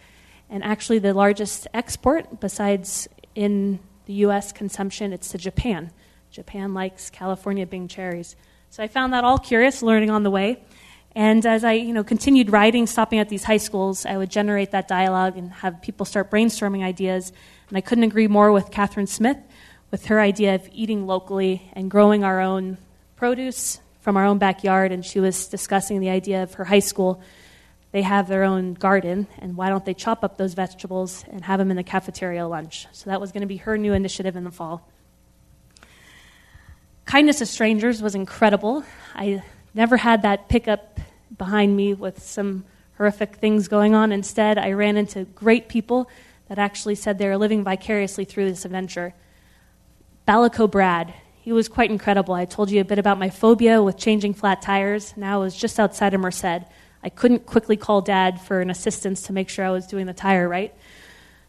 [0.49, 3.79] And actually, the largest export, besides in
[4.09, 4.51] the U.S.
[4.51, 5.91] consumption, it's to Japan.
[6.31, 8.35] Japan likes California Bing cherries.
[8.71, 10.63] So I found that all curious, learning on the way.
[11.13, 14.71] And as I you know, continued writing, stopping at these high schools, I would generate
[14.71, 17.31] that dialogue and have people start brainstorming ideas.
[17.67, 19.37] And I couldn't agree more with Catherine Smith
[19.91, 22.79] with her idea of eating locally and growing our own
[23.15, 24.91] produce from our own backyard.
[24.91, 27.21] And she was discussing the idea of her high school.
[27.91, 31.57] They have their own garden, and why don't they chop up those vegetables and have
[31.57, 32.87] them in the cafeteria lunch?
[32.91, 34.87] So that was going to be her new initiative in the fall.
[37.05, 38.83] Kindness of Strangers was incredible.
[39.15, 39.41] I
[39.73, 40.99] never had that pickup
[41.35, 42.65] behind me with some
[42.97, 44.11] horrific things going on.
[44.11, 46.07] Instead, I ran into great people
[46.49, 49.15] that actually said they were living vicariously through this adventure.
[50.27, 52.35] Ballico Brad, he was quite incredible.
[52.35, 55.15] I told you a bit about my phobia with changing flat tires.
[55.17, 56.63] Now I was just outside of Merced.
[57.03, 60.13] I couldn't quickly call dad for an assistance to make sure I was doing the
[60.13, 60.73] tire right.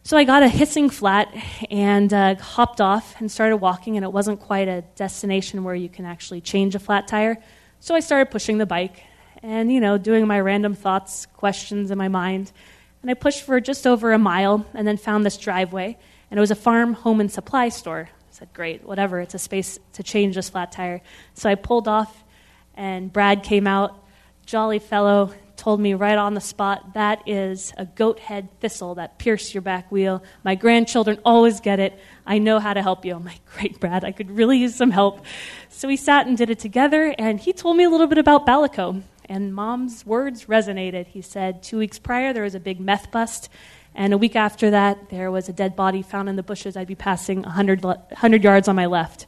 [0.02, 1.34] So I got a hissing flat
[1.70, 5.88] and uh, hopped off and started walking, and it wasn't quite a destination where you
[5.88, 7.36] can actually change a flat tire.
[7.80, 9.02] So I started pushing the bike
[9.42, 12.50] and, you know, doing my random thoughts, questions in my mind.
[13.02, 15.98] And I pushed for just over a mile and then found this driveway,
[16.30, 18.08] and it was a farm, home, and supply store.
[18.10, 21.02] I said, Great, whatever, it's a space to change this flat tire.
[21.34, 22.24] So I pulled off,
[22.74, 24.02] and Brad came out,
[24.46, 29.18] jolly fellow, told me right on the spot that is a goat head thistle that
[29.18, 30.22] pierced your back wheel.
[30.42, 32.00] My grandchildren always get it.
[32.26, 33.14] I know how to help you.
[33.14, 35.22] I'm like, great, Brad, I could really use some help.
[35.68, 38.46] So we sat and did it together, and he told me a little bit about
[38.46, 39.02] Ballico.
[39.26, 41.08] And mom's words resonated.
[41.08, 43.50] He said, two weeks prior, there was a big meth bust.
[43.94, 46.74] And a week after that, there was a dead body found in the bushes.
[46.74, 49.26] I'd be passing 100, 100 yards on my left.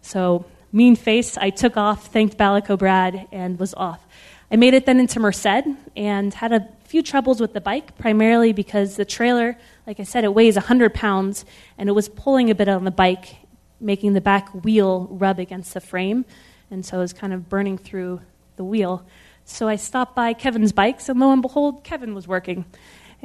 [0.00, 4.06] So mean face, I took off, thanked Ballico Brad, and was off.
[4.52, 5.64] I made it then into Merced
[5.96, 10.24] and had a few troubles with the bike, primarily because the trailer, like I said,
[10.24, 11.46] it weighs 100 pounds,
[11.78, 13.36] and it was pulling a bit on the bike,
[13.80, 16.26] making the back wheel rub against the frame,
[16.70, 18.20] and so it was kind of burning through
[18.56, 19.06] the wheel.
[19.46, 22.66] So I stopped by Kevin's bikes, and lo and behold, Kevin was working.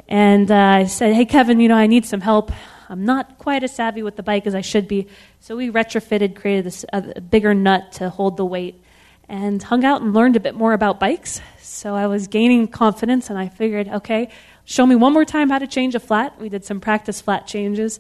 [0.07, 2.53] And uh, I said, Hey, Kevin, you know, I need some help.
[2.87, 5.07] I'm not quite as savvy with the bike as I should be.
[5.41, 8.81] So we retrofitted, created this, a bigger nut to hold the weight,
[9.29, 11.41] and hung out and learned a bit more about bikes.
[11.61, 14.29] So I was gaining confidence, and I figured, okay,
[14.65, 16.39] show me one more time how to change a flat.
[16.39, 17.99] We did some practice flat changes,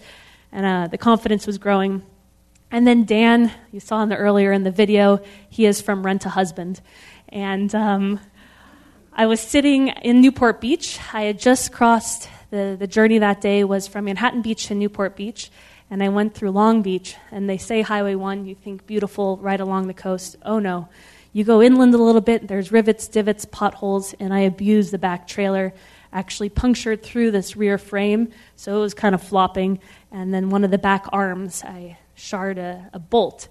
[0.51, 2.03] and uh, the confidence was growing.
[2.71, 6.29] And then Dan, you saw the earlier in the video, he is from Rent a
[6.29, 6.81] Husband,
[7.29, 8.19] and um,
[9.13, 10.99] I was sitting in Newport Beach.
[11.13, 15.15] I had just crossed the, the journey that day was from Manhattan Beach to Newport
[15.15, 15.49] Beach,
[15.89, 17.15] and I went through Long Beach.
[17.31, 20.35] And they say Highway 1, you think beautiful right along the coast.
[20.43, 20.87] Oh no.
[21.37, 25.27] You go inland a little bit, there's rivets, divots, potholes, and I abused the back
[25.27, 25.71] trailer.
[26.11, 29.79] Actually punctured through this rear frame, so it was kind of flopping.
[30.11, 33.49] And then one of the back arms, I shard a, a bolt.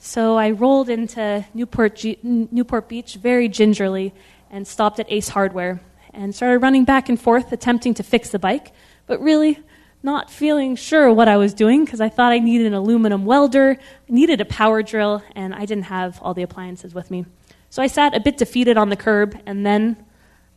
[0.00, 4.12] So I rolled into Newport, G- Newport Beach very gingerly
[4.50, 5.80] and stopped at Ace Hardware
[6.12, 8.72] and started running back and forth, attempting to fix the bike,
[9.06, 9.60] but really
[10.02, 13.76] not feeling sure what I was doing because I thought I needed an aluminum welder,
[13.80, 17.26] I needed a power drill, and I didn't have all the appliances with me.
[17.68, 20.04] So I sat a bit defeated on the curb, and then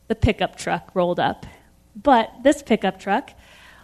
[0.07, 1.45] the pickup truck rolled up.
[1.95, 3.31] But this pickup truck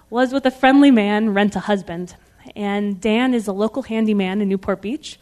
[0.10, 2.15] was with a friendly man, rent a husband.
[2.56, 5.19] And Dan is a local handyman in Newport Beach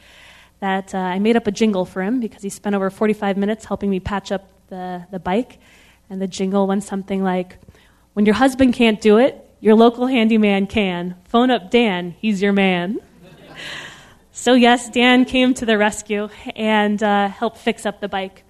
[0.59, 3.65] that uh, I made up a jingle for him because he spent over 45 minutes
[3.65, 5.59] helping me patch up the, the bike.
[6.09, 7.57] And the jingle went something like
[8.13, 11.15] When your husband can't do it, your local handyman can.
[11.25, 12.99] Phone up Dan, he's your man.
[14.31, 18.43] so, yes, Dan came to the rescue and uh, helped fix up the bike.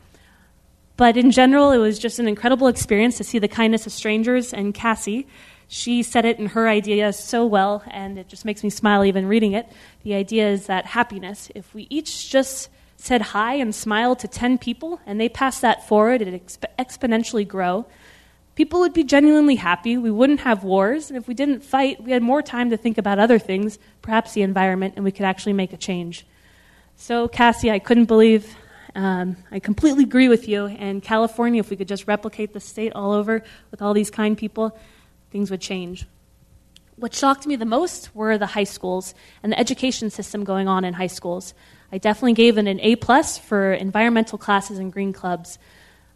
[0.97, 4.51] But in general, it was just an incredible experience to see the kindness of strangers.
[4.51, 5.27] And Cassie,
[5.67, 9.27] she said it in her idea so well, and it just makes me smile even
[9.27, 9.71] reading it.
[10.03, 14.57] The idea is that happiness, if we each just said hi and smiled to 10
[14.57, 17.85] people and they passed that forward, it exp- exponentially grow,
[18.57, 19.97] people would be genuinely happy.
[19.97, 21.11] We wouldn't have wars.
[21.11, 24.33] And if we didn't fight, we had more time to think about other things, perhaps
[24.33, 26.25] the environment, and we could actually make a change.
[26.95, 28.57] So, Cassie, I couldn't believe.
[28.95, 30.65] Um, I completely agree with you.
[30.65, 34.35] And California, if we could just replicate the state all over with all these kind
[34.35, 34.75] people,
[35.29, 36.07] things would change.
[36.95, 40.83] What shocked me the most were the high schools and the education system going on
[40.83, 41.53] in high schools.
[41.91, 45.59] I definitely gave it an A plus for environmental classes and green clubs.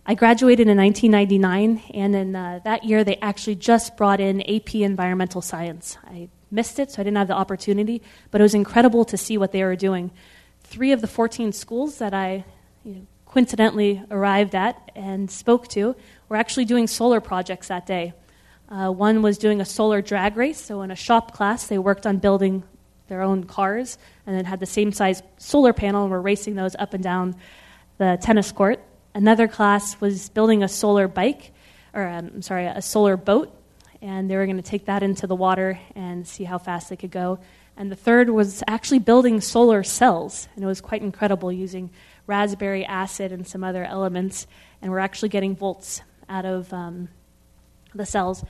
[0.03, 4.73] I graduated in 1999, and in uh, that year they actually just brought in AP
[4.75, 5.97] Environmental Science.
[6.03, 9.37] I missed it, so I didn't have the opportunity, but it was incredible to see
[9.37, 10.09] what they were doing.
[10.63, 12.45] Three of the 14 schools that I
[12.83, 15.95] you know, coincidentally arrived at and spoke to
[16.29, 18.13] were actually doing solar projects that day.
[18.69, 22.07] Uh, one was doing a solar drag race, so in a shop class, they worked
[22.07, 22.63] on building
[23.07, 26.75] their own cars and then had the same size solar panel and were racing those
[26.79, 27.35] up and down
[27.99, 28.81] the tennis court.
[29.13, 31.52] Another class was building a solar bike,
[31.93, 33.54] or um, I'm sorry, a solar boat,
[34.02, 36.95] and they were going to take that into the water and see how fast they
[36.95, 37.39] could go.
[37.76, 41.89] And the third was actually building solar cells, and it was quite incredible using
[42.26, 44.47] raspberry acid and some other elements,
[44.82, 47.10] and we're actually getting volts out of um,
[47.93, 48.45] the cells.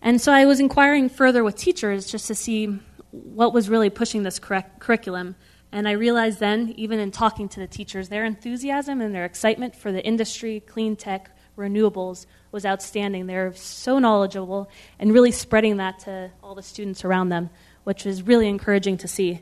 [0.00, 2.78] And so I was inquiring further with teachers just to see
[3.10, 5.34] what was really pushing this curriculum.
[5.70, 9.76] And I realized then, even in talking to the teachers, their enthusiasm and their excitement
[9.76, 13.26] for the industry, clean tech, renewables was outstanding.
[13.26, 17.50] They're so knowledgeable and really spreading that to all the students around them,
[17.84, 19.40] which was really encouraging to see.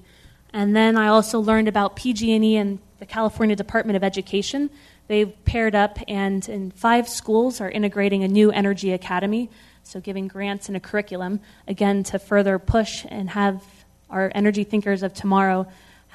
[0.52, 4.70] And then I also learned about PG&E and the California Department of Education.
[5.06, 9.50] They've paired up and in five schools are integrating a new energy academy
[9.86, 13.62] so giving grants and a curriculum, again, to further push and have
[14.10, 15.66] our energy thinkers of tomorrow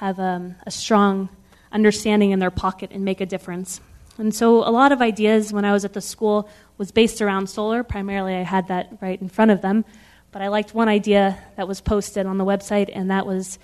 [0.02, 1.30] have um, a strong
[1.72, 3.80] understanding in their pocket and make a difference.
[4.18, 7.52] And so a lot of ideas when I was at the school was based around
[7.52, 7.84] solar.
[7.84, 9.86] Primarily, I had that right in front of them.
[10.32, 13.60] But I liked one idea that was posted on the website, and that was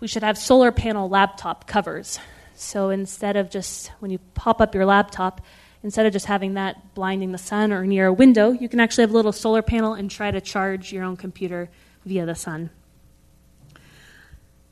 [0.00, 2.18] we should have solar panel laptop covers.
[2.54, 5.42] So instead of just when you pop up your laptop,
[5.82, 9.02] instead of just having that blinding the sun or near a window, you can actually
[9.02, 11.68] have a little solar panel and try to charge your own computer
[12.06, 12.70] via the sun.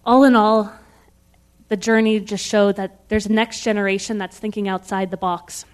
[0.07, 0.73] All in all,
[1.68, 5.64] the journey just showed that there's a next generation that's thinking outside the box.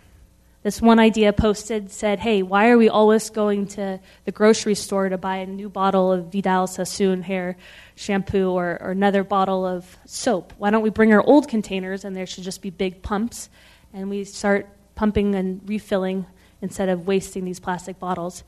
[0.62, 5.09] This one idea posted said, Hey, why are we always going to the grocery store
[5.09, 7.57] to buy a new bottle of Vidal Sassoon hair
[7.96, 10.52] shampoo or, or another bottle of soap?
[10.59, 13.48] Why don't we bring our old containers and there should just be big pumps
[13.92, 16.26] and we start pumping and refilling
[16.61, 18.44] instead of wasting these plastic bottles?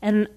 [0.00, 0.28] And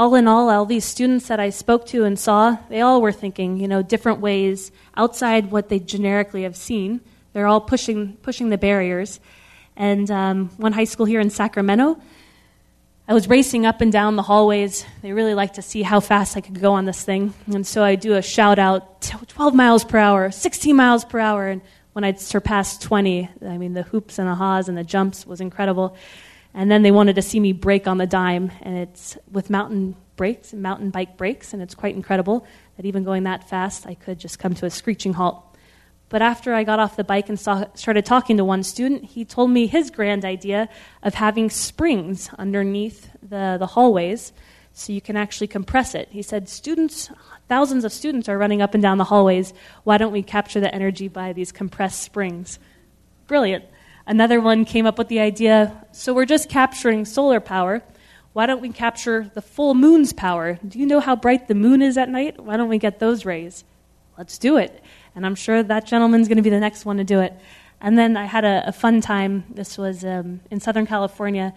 [0.00, 3.12] all in all, all these students that I spoke to and saw, they all were
[3.12, 7.02] thinking, you know, different ways outside what they generically have seen.
[7.34, 9.20] They're all pushing, pushing the barriers.
[9.76, 12.00] And um, one high school here in Sacramento,
[13.08, 14.86] I was racing up and down the hallways.
[15.02, 17.34] They really liked to see how fast I could go on this thing.
[17.52, 21.46] And so I do a shout out 12 miles per hour, 16 miles per hour.
[21.46, 21.60] And
[21.92, 25.42] when I'd surpassed 20, I mean, the hoops and the haws and the jumps was
[25.42, 25.94] incredible.
[26.52, 29.96] And then they wanted to see me brake on the dime, and it's with mountain
[30.16, 34.18] brakes, mountain bike brakes, and it's quite incredible that even going that fast, I could
[34.18, 35.44] just come to a screeching halt.
[36.10, 39.24] But after I got off the bike and saw, started talking to one student, he
[39.24, 40.68] told me his grand idea
[41.04, 44.32] of having springs underneath the, the hallways
[44.72, 46.08] so you can actually compress it.
[46.10, 47.10] He said, Students,
[47.48, 49.54] thousands of students are running up and down the hallways.
[49.84, 52.58] Why don't we capture the energy by these compressed springs?
[53.28, 53.64] Brilliant.
[54.10, 57.80] Another one came up with the idea so we're just capturing solar power.
[58.32, 60.58] Why don't we capture the full moon's power?
[60.66, 62.42] Do you know how bright the moon is at night?
[62.42, 63.62] Why don't we get those rays?
[64.18, 64.82] Let's do it.
[65.14, 67.34] And I'm sure that gentleman's going to be the next one to do it.
[67.80, 69.44] And then I had a, a fun time.
[69.48, 71.54] This was um, in Southern California.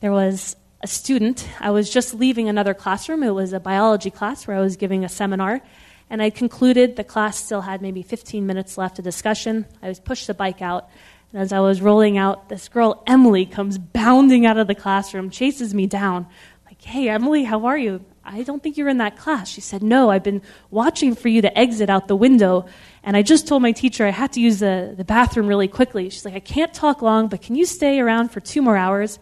[0.00, 1.48] There was a student.
[1.58, 3.22] I was just leaving another classroom.
[3.22, 5.62] It was a biology class where I was giving a seminar.
[6.10, 9.64] And I concluded the class still had maybe 15 minutes left of discussion.
[9.82, 10.90] I was pushed the bike out.
[11.32, 15.30] And as I was rolling out, this girl, Emily, comes bounding out of the classroom,
[15.30, 16.26] chases me down.
[16.64, 18.04] Like, hey, Emily, how are you?
[18.24, 19.48] I don't think you're in that class.
[19.48, 22.66] She said, No, I've been watching for you to exit out the window.
[23.02, 26.10] And I just told my teacher I had to use the, the bathroom really quickly.
[26.10, 29.18] She's like, I can't talk long, but can you stay around for two more hours?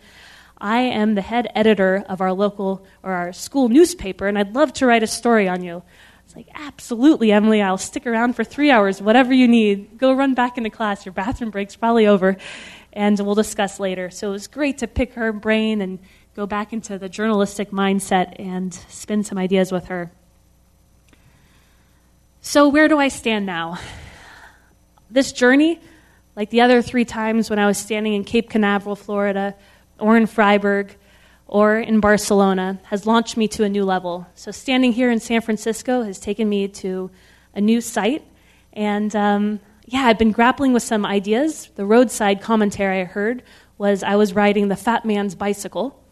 [0.59, 4.73] I am the head editor of our local or our school newspaper, and I'd love
[4.75, 5.83] to write a story on you
[6.35, 9.99] like, absolutely, Emily, I'll stick around for three hours, whatever you need.
[9.99, 11.07] Go run back into class.
[11.07, 12.37] Your bathroom break's probably over,
[12.93, 14.11] and we'll discuss later.
[14.11, 15.99] So it was great to pick her brain and
[16.35, 20.11] go back into the journalistic mindset and spin some ideas with her.
[22.43, 23.79] So, where do I stand now?
[25.11, 25.81] This journey,
[26.37, 29.55] like the other three times when I was standing in Cape Canaveral, Florida,
[29.99, 30.97] or in Freiburg,
[31.47, 34.27] or in Barcelona has launched me to a new level.
[34.35, 37.11] So, standing here in San Francisco has taken me to
[37.55, 38.23] a new site.
[38.73, 41.71] And um, yeah, I've been grappling with some ideas.
[41.77, 43.43] The roadside commentary I heard
[43.79, 46.03] was I was riding the fat man's bicycle.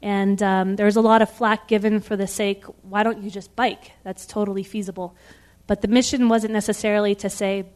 [0.00, 3.30] And um, there was a lot of flack given for the sake, why don't you
[3.30, 3.92] just bike?
[4.04, 5.16] That's totally feasible.
[5.66, 7.66] But the mission wasn't necessarily to say,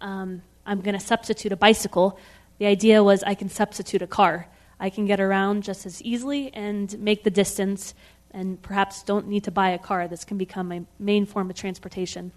[0.00, 2.18] um, I'm going to substitute a bicycle.
[2.58, 4.48] The idea was I can substitute a car.
[4.80, 7.94] I can get around just as easily and make the distance,
[8.30, 10.08] and perhaps don't need to buy a car.
[10.08, 12.32] This can become my main form of transportation.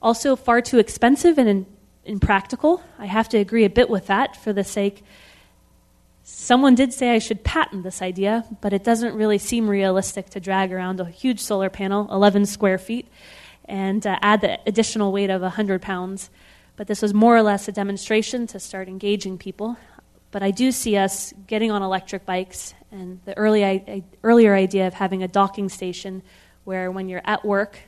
[0.00, 1.66] Also, far too expensive and
[2.04, 2.82] impractical.
[2.98, 5.04] I have to agree a bit with that for the sake.
[6.22, 10.40] Someone did say I should patent this idea, but it doesn't really seem realistic to
[10.40, 13.08] drag around a huge solar panel, 11 square feet,
[13.64, 16.30] and uh, add the additional weight of 100 pounds.
[16.76, 19.78] But this was more or less a demonstration to start engaging people.
[20.30, 24.94] But I do see us getting on electric bikes and the early, earlier idea of
[24.94, 26.22] having a docking station
[26.64, 27.78] where when you're at work,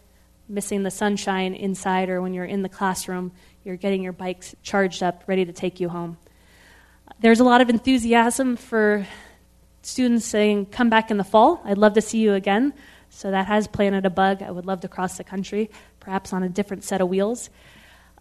[0.49, 5.03] missing the sunshine inside, or when you're in the classroom, you're getting your bikes charged
[5.03, 6.17] up, ready to take you home.
[7.21, 9.07] There's a lot of enthusiasm for
[9.83, 11.61] students saying, Come back in the fall.
[11.65, 12.73] I'd love to see you again.
[13.11, 14.43] So that has planted a bug.
[14.43, 17.51] I would love to cross the country, perhaps on a different set of wheels.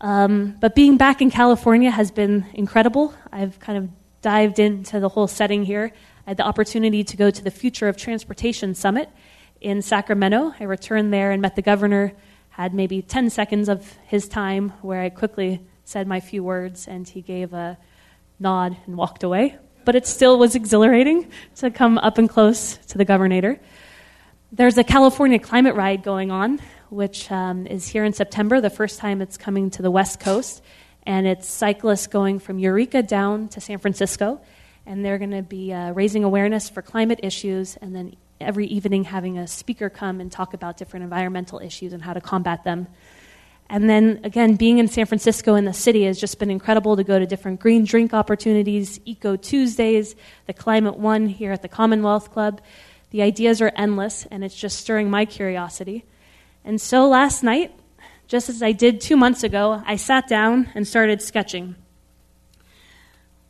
[0.02, 3.14] Um, but being back in California has been incredible.
[3.32, 3.90] I've kind of
[4.22, 5.92] dived into the whole setting here.
[6.26, 9.10] I had the opportunity to go to the Future of Transportation Summit
[9.62, 10.54] in Sacramento.
[10.60, 12.14] I returned there and met the governor,
[12.50, 17.08] had maybe 10 seconds of his time where I quickly said my few words, and
[17.08, 17.78] he gave a
[18.40, 19.58] nod and walked away.
[19.86, 23.60] But it still was exhilarating to come up and close to the governor.
[24.52, 29.00] There's a California climate ride going on, which um, is here in September, the first
[29.00, 30.62] time it's coming to the West Coast
[31.06, 34.39] and it's cyclists going from Eureka down to San Francisco,
[34.85, 39.04] and they're going to be uh, raising awareness for climate issues, and then every evening
[39.04, 42.87] having a speaker come and talk about different environmental issues and how to combat them.
[43.69, 47.04] And then again, being in San Francisco in the city has just been incredible to
[47.04, 50.15] go to different green drink opportunities, Eco Tuesdays,
[50.47, 52.62] the Climate One here at the Commonwealth Club.
[53.12, 56.04] The ideas are endless, and it's just stirring my curiosity.
[56.65, 57.71] And so last night,
[58.30, 61.75] just as I did two months ago, I sat down and started sketching.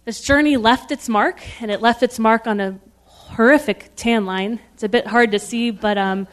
[0.06, 4.62] this journey left its mark, and it left its mark on a horrific tan line.
[4.74, 6.28] It's a bit hard to see, but um,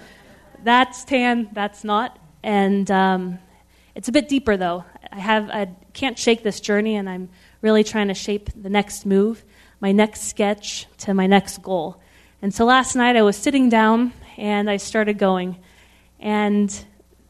[0.62, 2.18] that's tan, that's not.
[2.44, 3.40] And um,
[3.96, 4.84] it's a bit deeper, though.
[5.10, 7.28] I, have, I can't shake this journey, and I'm
[7.62, 9.44] really trying to shape the next move,
[9.80, 12.00] my next sketch to my next goal.
[12.40, 15.56] And so last night I was sitting down and I started going.
[16.20, 16.72] And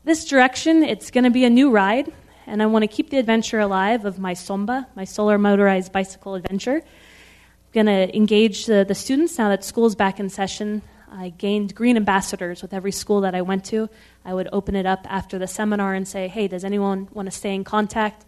[0.06, 2.12] this direction, it's going to be a new ride,
[2.46, 6.36] and I want to keep the adventure alive of my Somba, my solar motorized bicycle
[6.36, 6.76] adventure.
[6.76, 10.82] I'm going to engage the, the students now that school's back in session.
[11.10, 13.90] I gained green ambassadors with every school that I went to.
[14.24, 17.32] I would open it up after the seminar and say, hey, does anyone want to
[17.32, 18.24] stay in contact?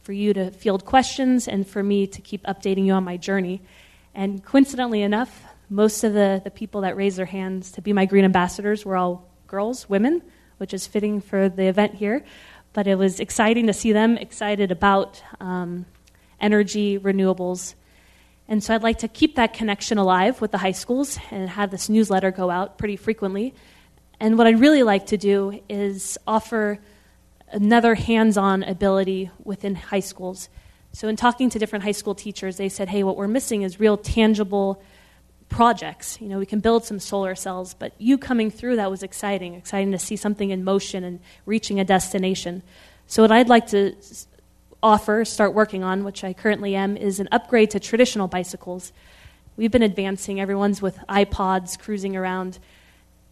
[0.00, 3.60] For you to field questions and for me to keep updating you on my journey.
[4.14, 8.06] And coincidentally enough, most of the, the people that raised their hands to be my
[8.06, 10.22] green ambassadors were all girls, women,
[10.58, 12.24] which is fitting for the event here
[12.72, 15.86] but it was exciting to see them excited about um,
[16.40, 17.74] energy, renewables.
[18.46, 21.70] And so I'd like to keep that connection alive with the high schools and have
[21.70, 23.54] this newsletter go out pretty frequently.
[24.20, 26.78] And what I'd really like to do is offer
[27.50, 30.48] another hands on ability within high schools.
[30.92, 33.78] So, in talking to different high school teachers, they said, hey, what we're missing is
[33.78, 34.82] real tangible
[35.48, 36.20] projects.
[36.20, 39.54] You know, we can build some solar cells, but you coming through that was exciting,
[39.54, 42.62] exciting to see something in motion and reaching a destination.
[43.06, 43.94] So, what I'd like to
[44.82, 48.92] offer, start working on, which I currently am, is an upgrade to traditional bicycles.
[49.56, 52.58] We've been advancing, everyone's with iPods cruising around.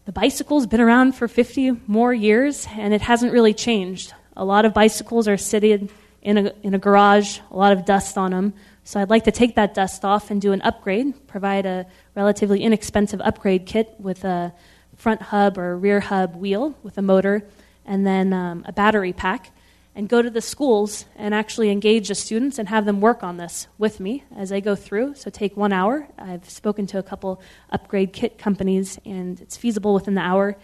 [0.05, 4.13] The bicycle's been around for 50 more years, and it hasn't really changed.
[4.35, 5.89] A lot of bicycles are sitting
[6.21, 8.53] in a, in a garage, a lot of dust on them.
[8.87, 12.63] So I'd like to take that dust off and do an upgrade, provide a relatively
[12.63, 14.53] inexpensive upgrade kit with a
[14.95, 17.45] front hub or rear hub wheel with a motor
[17.85, 19.51] and then um, a battery pack,
[19.93, 23.35] and go to the schools and actually engage the students and have them work on
[23.35, 25.15] this with me as I go through.
[25.15, 26.07] So take one hour.
[26.17, 30.55] I've spoken to a couple upgrade kit companies, and it's feasible within the hour,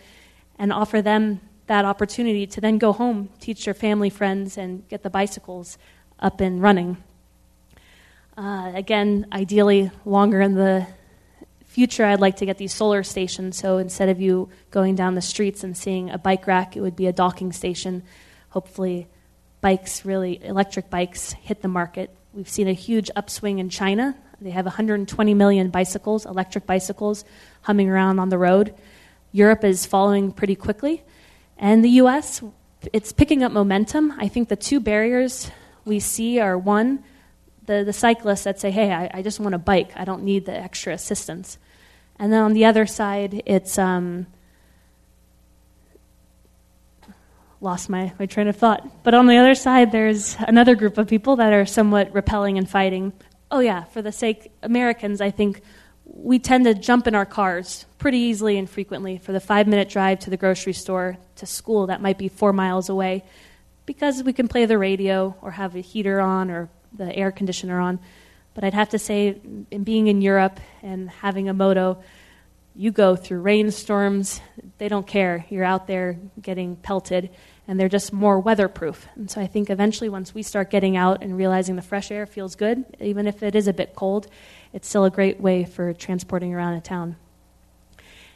[0.58, 5.04] and offer them that opportunity to then go home, teach their family, friends, and get
[5.04, 5.78] the bicycles
[6.20, 7.04] up and running.
[8.36, 10.88] Uh, again, ideally longer in the
[11.66, 13.58] future, I'd like to get these solar stations.
[13.58, 16.96] So instead of you going down the streets and seeing a bike rack, it would
[16.96, 18.04] be a docking station.
[18.50, 19.08] Hopefully,
[19.62, 22.16] bikes really, electric bikes, hit the market.
[22.34, 24.16] We've seen a huge upswing in China.
[24.42, 27.26] They have 120 million bicycles, electric bicycles,
[27.62, 28.74] humming around on the road.
[29.32, 31.04] Europe is following pretty quickly.
[31.58, 32.42] And the US,
[32.92, 34.12] it's picking up momentum.
[34.18, 35.52] I think the two barriers
[35.86, 37.04] we see are one,
[37.66, 40.46] the, the cyclists that say, hey, I, I just want a bike, I don't need
[40.46, 41.58] the extra assistance.
[42.20, 44.28] And then on the other side, it's um,
[47.60, 49.04] lost my, my train of thought.
[49.04, 52.70] But on the other side, there's another group of people that are somewhat repelling and
[52.70, 53.14] fighting.
[53.50, 55.62] Oh, yeah, for the sake Americans, I think
[56.06, 59.90] we tend to jump in our cars pretty easily and frequently for the five minute
[59.90, 63.24] drive to the grocery store, to school that might be four miles away,
[63.86, 67.80] because we can play the radio or have a heater on or the air conditioner
[67.80, 68.00] on.
[68.54, 69.40] But I'd have to say,
[69.72, 72.04] in being in Europe and having a moto,
[72.76, 74.42] you go through rainstorms,
[74.78, 75.46] they don't care.
[75.50, 77.30] You're out there getting pelted,
[77.68, 79.08] and they're just more weatherproof.
[79.16, 82.26] And so I think eventually, once we start getting out and realizing the fresh air
[82.26, 84.28] feels good, even if it is a bit cold,
[84.72, 87.16] it's still a great way for transporting around a town.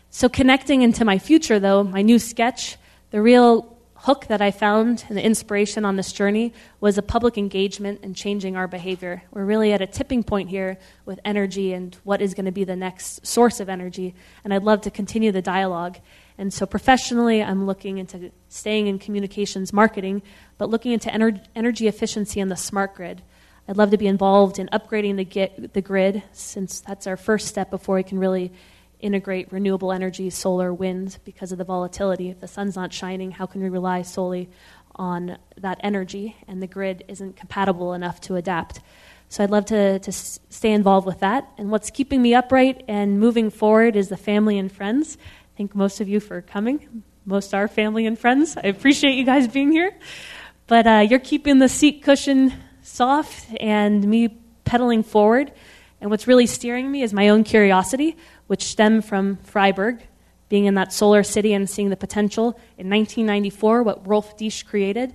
[0.09, 2.77] So, connecting into my future, though, my new sketch,
[3.11, 3.76] the real
[4.07, 8.15] hook that I found and the inspiration on this journey was a public engagement and
[8.15, 9.21] changing our behavior.
[9.31, 12.63] We're really at a tipping point here with energy and what is going to be
[12.63, 14.15] the next source of energy.
[14.45, 15.97] And I'd love to continue the dialogue.
[16.37, 20.21] And so professionally, I'm looking into staying in communications marketing,
[20.57, 23.23] but looking into ener- energy efficiency and the smart grid.
[23.67, 27.69] I'd love to be involved in upgrading the, the grid, since that's our first step
[27.69, 28.53] before we can really
[28.99, 32.29] integrate renewable energy, solar, wind, because of the volatility.
[32.29, 34.49] If the sun's not shining, how can we rely solely
[34.95, 36.35] on that energy?
[36.47, 38.81] And the grid isn't compatible enough to adapt.
[39.29, 41.49] So I'd love to, to stay involved with that.
[41.57, 45.17] And what's keeping me upright and moving forward is the family and friends.
[45.57, 47.03] Thank most of you for coming.
[47.25, 48.55] Most are family and friends.
[48.55, 49.91] I appreciate you guys being here.
[50.67, 54.29] But uh, you're keeping the seat cushion soft and me
[54.63, 55.51] pedaling forward.
[55.99, 58.15] And what's really steering me is my own curiosity
[58.47, 60.01] which stem from Freiburg,
[60.49, 65.13] being in that solar city and seeing the potential in 1994, what Rolf Disch created.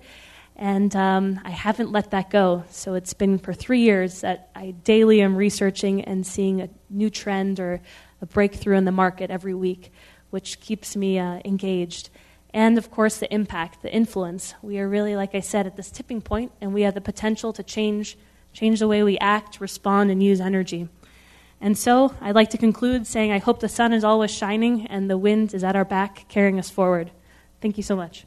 [0.57, 2.64] And um, I haven't let that go.
[2.70, 7.09] So it's been for three years that I daily am researching and seeing a new
[7.09, 7.80] trend or
[8.20, 9.93] a breakthrough in the market every week,
[10.30, 12.11] which keeps me uh, engaged.
[12.55, 14.55] And of course, the impact, the influence.
[14.61, 17.53] We are really, like I said, at this tipping point, and we have the potential
[17.55, 18.18] to change
[18.53, 20.89] change the way we act, respond, and use energy.
[21.62, 25.08] And so I'd like to conclude saying I hope the sun is always shining and
[25.08, 27.12] the wind is at our back, carrying us forward.
[27.60, 28.26] Thank you so much.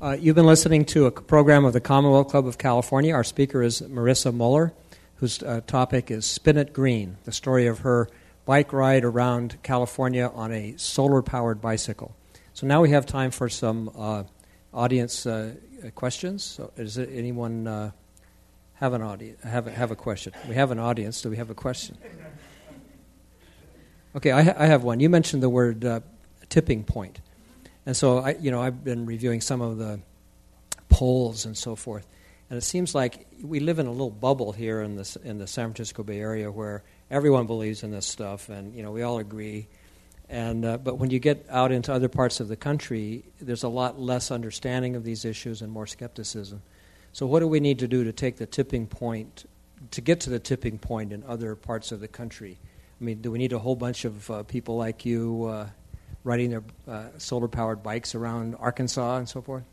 [0.00, 3.14] Uh, you've been listening to a program of the Commonwealth Club of California.
[3.14, 4.72] Our speaker is Marissa Muller,
[5.16, 8.08] whose uh, topic is Spin It Green, the story of her
[8.46, 12.16] bike ride around California on a solar powered bicycle.
[12.58, 14.24] So now we have time for some uh,
[14.74, 15.54] audience uh,
[15.94, 16.42] questions.
[16.42, 17.92] So does anyone uh,
[18.74, 19.40] have an audience?
[19.44, 20.32] Have a, have a question?
[20.48, 21.22] We have an audience.
[21.22, 21.96] Do we have a question?
[24.16, 24.98] Okay, I, ha- I have one.
[24.98, 26.00] You mentioned the word uh,
[26.48, 27.20] tipping point.
[27.86, 30.00] and so I, you know, I've been reviewing some of the
[30.88, 32.08] polls and so forth,
[32.50, 35.46] and it seems like we live in a little bubble here in the in the
[35.46, 39.20] San Francisco Bay Area where everyone believes in this stuff, and you know, we all
[39.20, 39.68] agree
[40.28, 43.68] and, uh, but when you get out into other parts of the country, there's a
[43.68, 46.62] lot less understanding of these issues and more skepticism.
[47.12, 49.48] So, what do we need to do to take the tipping point,
[49.90, 52.58] to get to the tipping point in other parts of the country?
[53.00, 55.68] I mean, do we need a whole bunch of uh, people like you uh,
[56.24, 59.64] riding their uh, solar powered bikes around Arkansas and so forth?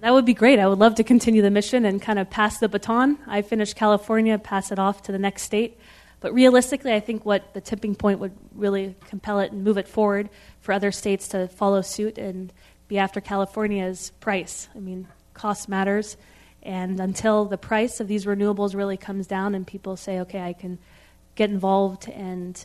[0.00, 0.60] That would be great.
[0.60, 3.18] I would love to continue the mission and kind of pass the baton.
[3.26, 5.76] I finished California, pass it off to the next state.
[6.20, 9.88] But realistically, I think what the tipping point would really compel it and move it
[9.88, 10.28] forward
[10.60, 12.52] for other states to follow suit and
[12.88, 14.68] be after California is price.
[14.74, 16.16] I mean, cost matters.
[16.62, 20.54] And until the price of these renewables really comes down and people say, okay, I
[20.54, 20.78] can
[21.36, 22.64] get involved and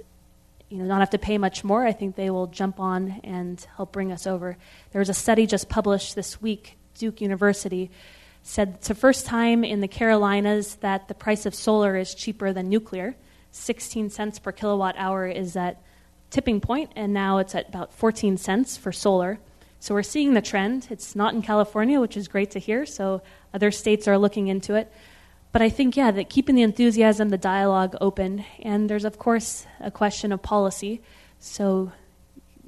[0.70, 3.64] you know, not have to pay much more, I think they will jump on and
[3.76, 4.58] help bring us over.
[4.92, 7.92] There was a study just published this week, Duke University
[8.44, 12.52] said it's the first time in the Carolinas that the price of solar is cheaper
[12.52, 13.16] than nuclear.
[13.54, 15.82] 16 cents per kilowatt hour is at
[16.30, 19.40] tipping point, and now it's at about 14 cents for solar.
[19.80, 20.88] So we're seeing the trend.
[20.90, 23.22] It's not in California, which is great to hear, so
[23.54, 24.92] other states are looking into it.
[25.52, 29.68] But I think, yeah, that keeping the enthusiasm, the dialogue open, and there's, of course,
[29.80, 31.02] a question of policy.
[31.40, 31.92] So,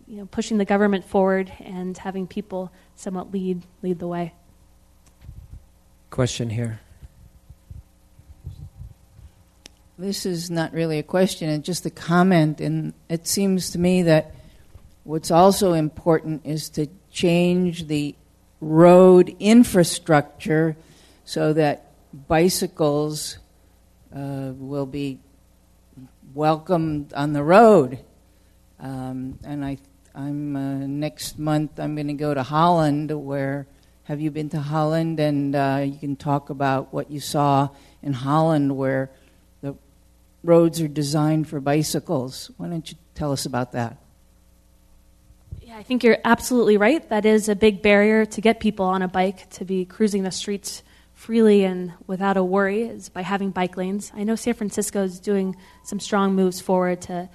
[0.07, 4.33] you know, pushing the government forward and having people somewhat lead lead the way.
[6.11, 6.79] Question here.
[9.97, 12.59] This is not really a question, it's just a comment.
[12.59, 14.35] And it seems to me that
[15.05, 18.13] what's also important is to change the
[18.59, 20.75] road infrastructure
[21.23, 21.91] so that
[22.27, 23.37] bicycles
[24.13, 25.19] uh, will be
[26.33, 27.99] welcomed on the road.
[28.81, 29.77] Um, and I,
[30.13, 31.79] I'm uh, next month.
[31.79, 33.11] I'm going to go to Holland.
[33.11, 33.65] Where
[34.03, 35.21] have you been to Holland?
[35.21, 37.69] And uh, you can talk about what you saw
[38.03, 39.09] in Holland, where
[40.45, 42.51] roads are designed for bicycles.
[42.57, 43.97] Why don't you tell us about that?
[45.61, 47.07] Yeah, I think you're absolutely right.
[47.09, 50.31] That is a big barrier to get people on a bike to be cruising the
[50.31, 50.83] streets
[51.13, 54.11] freely and without a worry is by having bike lanes.
[54.15, 57.29] I know San Francisco is doing some strong moves forward to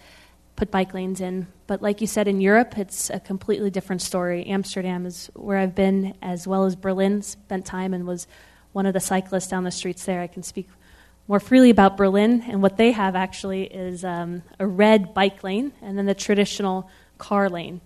[0.55, 4.45] put bike lanes in, but like you said in Europe, it's a completely different story.
[4.47, 7.23] Amsterdam is where I've been, as well as Berlin.
[7.23, 8.27] Spent time and was
[8.73, 10.21] one of the cyclists down the streets there.
[10.21, 10.69] I can speak
[11.29, 15.73] more freely about Berlin, and what they have actually is um, a red bike lane
[15.81, 17.81] and then the traditional car lane.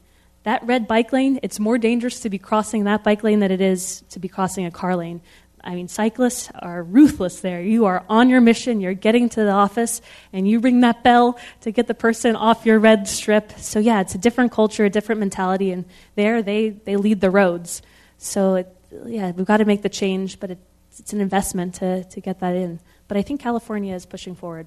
[0.45, 3.61] That red bike lane, it's more dangerous to be crossing that bike lane than it
[3.61, 5.20] is to be crossing a car lane.
[5.62, 7.62] I mean, cyclists are ruthless there.
[7.62, 11.39] You are on your mission, you're getting to the office, and you ring that bell
[11.62, 13.53] to get the person off your red strip.
[13.59, 17.30] So, yeah, it's a different culture, a different mentality, and there they, they lead the
[17.30, 17.80] roads.
[18.18, 18.76] So, it,
[19.07, 20.59] yeah, we've got to make the change, but it,
[20.99, 22.78] it's an investment to, to get that in.
[23.07, 24.67] But I think California is pushing forward.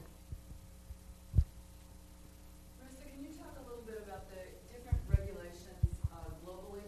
[2.79, 4.37] Marissa, can you talk a little bit about the
[4.71, 5.97] different regulations
[6.45, 6.83] globally?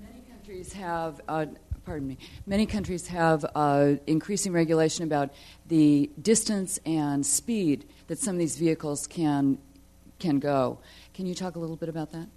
[0.00, 1.46] Many countries have, uh,
[1.84, 5.30] pardon me, many countries have uh, increasing regulation about
[5.66, 9.58] the distance and speed that some of these vehicles can
[10.18, 10.78] can go.
[11.14, 12.28] Can you talk a little bit about that?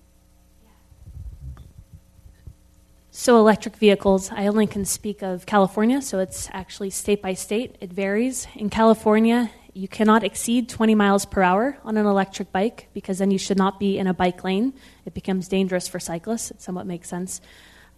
[3.12, 7.76] So, electric vehicles, I only can speak of California, so it's actually state by state.
[7.82, 8.48] It varies.
[8.54, 13.32] In California, you cannot exceed 20 miles per hour on an electric bike because then
[13.32, 14.74] you should not be in a bike lane.
[15.06, 16.52] It becomes dangerous for cyclists.
[16.52, 17.42] It somewhat makes sense.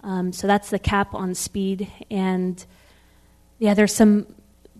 [0.01, 1.91] Um, so, that's the cap on speed.
[2.09, 2.65] And
[3.59, 4.27] yeah, there's some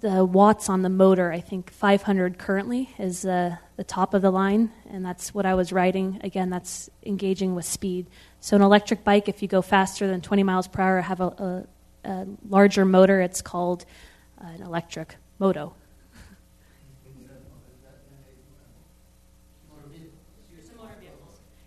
[0.01, 1.31] the watts on the motor.
[1.31, 5.53] I think 500 currently is uh, the top of the line, and that's what I
[5.53, 6.19] was riding.
[6.23, 8.07] Again, that's engaging with speed.
[8.39, 11.65] So, an electric bike, if you go faster than 20 miles per hour, have a,
[12.03, 13.85] a, a larger motor, it's called
[14.43, 15.75] uh, an electric moto.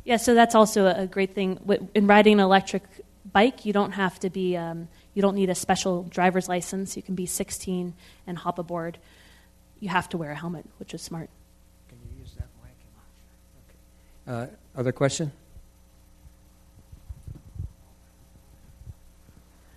[0.05, 1.59] yeah, so that's also a great thing.
[1.95, 2.83] In riding an electric
[3.33, 6.97] bike, you don't have to be um, you don't need a special driver's license.
[6.97, 7.95] You can be 16
[8.27, 8.99] and hop aboard.
[9.81, 11.31] You have to wear a helmet, which is smart.
[11.89, 12.75] Can you use that mic?
[14.37, 14.53] Okay.
[14.53, 15.33] Uh, other question?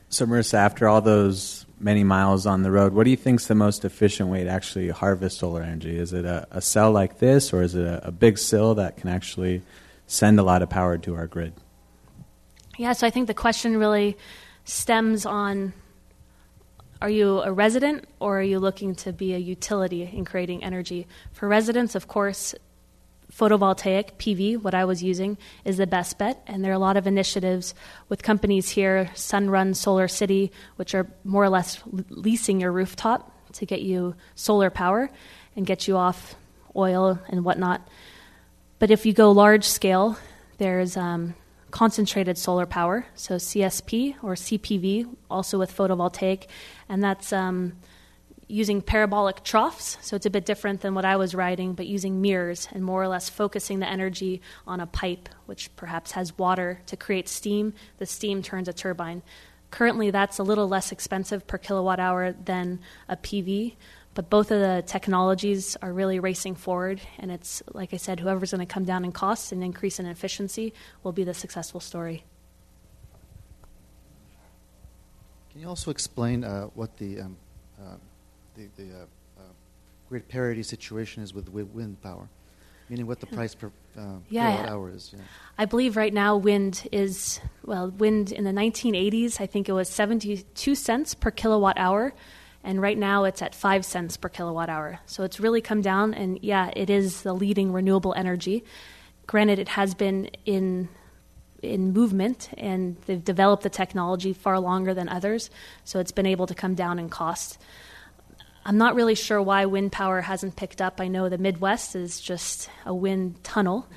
[0.09, 3.47] So, Marissa, after all those many miles on the road, what do you think is
[3.47, 5.97] the most efficient way to actually harvest solar energy?
[5.97, 8.97] Is it a, a cell like this, or is it a, a big sill that
[8.97, 9.61] can actually
[10.07, 11.53] send a lot of power to our grid?
[12.77, 14.17] Yeah, so I think the question really
[14.67, 15.73] stems on
[17.01, 21.07] are you a resident or are you looking to be a utility in creating energy?
[21.31, 22.55] For residents, of course,
[23.31, 26.41] photovoltaic PV, what I was using, is the best bet.
[26.47, 27.75] And there are a lot of initiatives
[28.09, 33.81] with companies here, Sunrun SolarCity, which are more or less leasing your rooftop to get
[33.81, 35.09] you solar power
[35.55, 36.35] and get you off
[36.75, 37.87] oil and whatnot.
[38.79, 40.17] But if you go large scale,
[40.57, 41.35] there's um,
[41.71, 46.47] concentrated solar power, so CSP or CPV, also with photovoltaic,
[46.87, 47.73] and that's um,
[48.47, 49.97] using parabolic troughs.
[50.01, 53.03] So it's a bit different than what I was writing, but using mirrors and more
[53.03, 57.73] or less focusing the energy on a pipe, which perhaps has water to create steam.
[57.97, 59.21] The steam turns a turbine.
[59.69, 63.75] Currently, that's a little less expensive per kilowatt hour than a PV,
[64.17, 66.99] but both of the technologies are really racing forward.
[67.19, 70.07] And it's, like I said, whoever's going to come down in costs and increase in
[70.07, 72.23] efficiency will be the successful story.
[75.51, 77.37] Can you also explain uh, what the um,
[77.79, 77.93] uh,
[78.55, 79.03] the, the uh,
[79.37, 79.41] uh,
[80.09, 82.27] grid parity situation is with wind power,
[82.89, 85.11] meaning what the price per uh, yeah, kilowatt hour is.
[85.15, 85.21] Yeah.
[85.59, 89.39] I believe right now wind is well, wind in the 1980s.
[89.39, 92.15] I think it was 72 cents per kilowatt hour,
[92.63, 94.99] and right now it's at five cents per kilowatt hour.
[95.05, 98.63] So it's really come down, and yeah, it is the leading renewable energy.
[99.25, 100.89] Granted, it has been in
[101.63, 105.49] in movement and they've developed the technology far longer than others,
[105.83, 107.57] so it's been able to come down in cost.
[108.65, 110.99] I'm not really sure why wind power hasn't picked up.
[110.99, 113.87] I know the Midwest is just a wind tunnel,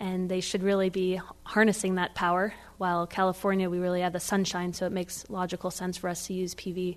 [0.00, 2.54] and they should really be harnessing that power.
[2.78, 6.32] While California, we really have the sunshine, so it makes logical sense for us to
[6.32, 6.96] use PV.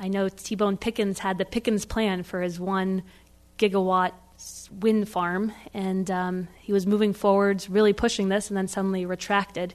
[0.00, 3.02] I know T Boone Pickens had the Pickens plan for his one
[3.58, 4.12] gigawatt
[4.70, 9.74] wind farm, and um, he was moving forwards, really pushing this, and then suddenly retracted.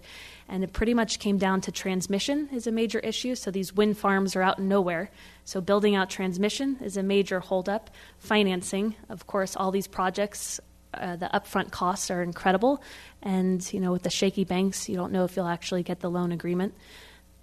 [0.50, 3.36] And it pretty much came down to transmission is a major issue.
[3.36, 5.12] So these wind farms are out in nowhere.
[5.44, 7.92] So building out transmission is a major holdup.
[8.18, 10.60] Financing, of course, all these projects,
[10.96, 12.82] uh, the upfront costs are incredible,
[13.22, 16.10] and you know with the shaky banks, you don't know if you'll actually get the
[16.10, 16.74] loan agreement.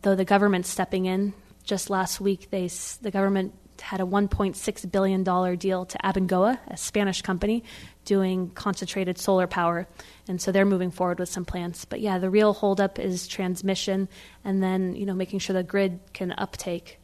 [0.01, 1.33] Though the government's stepping in,
[1.65, 2.69] just last week they
[3.03, 7.65] the government had a 1.6 billion dollar deal to Abengoa, a Spanish company,
[8.05, 9.87] doing concentrated solar power,
[10.29, 11.85] and so they're moving forward with some plans.
[11.85, 14.09] But yeah, the real holdup is transmission,
[14.45, 16.99] and then you know making sure the grid can uptake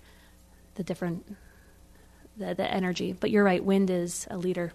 [0.77, 1.37] the different
[2.37, 3.13] the, the energy.
[3.13, 4.73] But you're right, wind is a leader.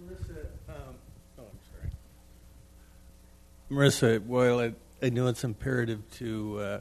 [0.00, 0.94] Marissa, um,
[1.38, 1.90] oh, I'm sorry.
[3.70, 6.80] Marissa, well, I, I know it's imperative to uh,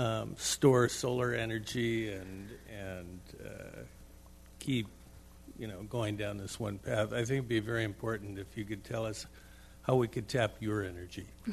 [0.00, 3.80] um, store solar energy and and uh,
[4.60, 4.86] keep
[5.58, 7.12] you know going down this one path.
[7.12, 9.26] I think it'd be very important if you could tell us
[9.82, 11.26] how we could tap your energy.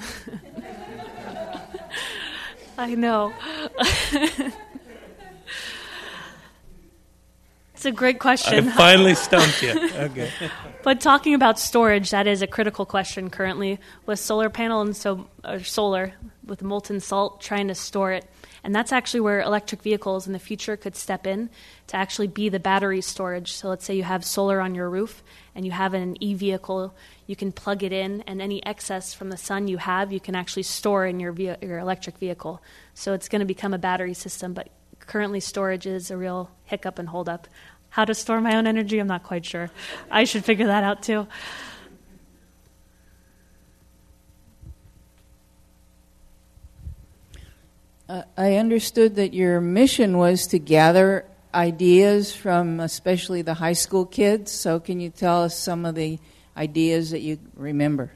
[2.77, 3.33] I know.
[7.77, 8.69] it's a great question.
[8.69, 9.67] I finally stumped you.
[9.97, 10.31] Okay.
[10.83, 15.27] but talking about storage, that is a critical question currently with solar panel and so
[15.43, 16.13] uh, solar
[16.43, 18.25] with molten salt trying to store it.
[18.63, 21.51] And that's actually where electric vehicles in the future could step in
[21.87, 23.53] to actually be the battery storage.
[23.53, 25.23] So let's say you have solar on your roof
[25.53, 26.95] and you have an e vehicle,
[27.27, 30.33] you can plug it in, and any excess from the sun you have, you can
[30.35, 32.59] actually store in your, ve- your electric vehicle.
[32.95, 34.69] So it's going to become a battery system, but
[35.07, 37.47] currently storage is a real hiccup and holdup.
[37.89, 39.71] How to store my own energy, I'm not quite sure.
[40.11, 41.27] I should figure that out too.
[48.09, 54.05] Uh, I understood that your mission was to gather ideas from especially the high school
[54.05, 54.51] kids.
[54.51, 56.19] So, can you tell us some of the
[56.55, 58.11] ideas that you remember?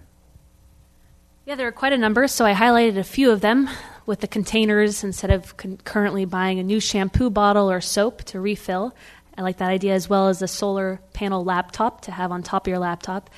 [1.45, 2.25] Yeah, there are quite a number.
[2.29, 3.69] So, I highlighted a few of them
[4.06, 8.95] with the containers instead of currently buying a new shampoo bottle or soap to refill.
[9.38, 12.68] I like that idea as well as a solar panel laptop to have on top
[12.68, 13.30] of your laptop.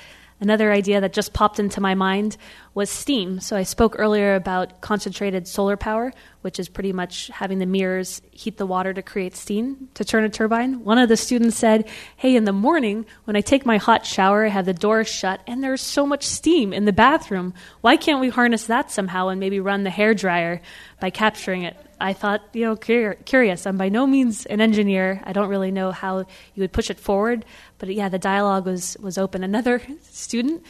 [0.44, 2.36] Another idea that just popped into my mind
[2.74, 3.40] was steam.
[3.40, 8.20] So I spoke earlier about concentrated solar power, which is pretty much having the mirrors
[8.30, 10.84] heat the water to create steam to turn a turbine.
[10.84, 11.88] One of the students said,
[12.18, 15.40] Hey, in the morning, when I take my hot shower, I have the door shut,
[15.46, 17.54] and there's so much steam in the bathroom.
[17.80, 20.60] Why can't we harness that somehow and maybe run the hair dryer
[21.00, 21.74] by capturing it?
[22.04, 23.66] I thought, you know, cur- curious.
[23.66, 25.22] I'm by no means an engineer.
[25.24, 27.46] I don't really know how you would push it forward,
[27.78, 29.42] but yeah, the dialogue was was open.
[29.42, 29.80] Another
[30.10, 30.62] student,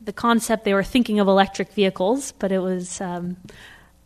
[0.00, 3.36] the concept they were thinking of electric vehicles, but it was um,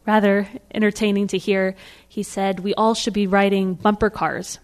[0.08, 1.76] rather entertaining to hear.
[2.08, 4.58] He said, "We all should be riding bumper cars."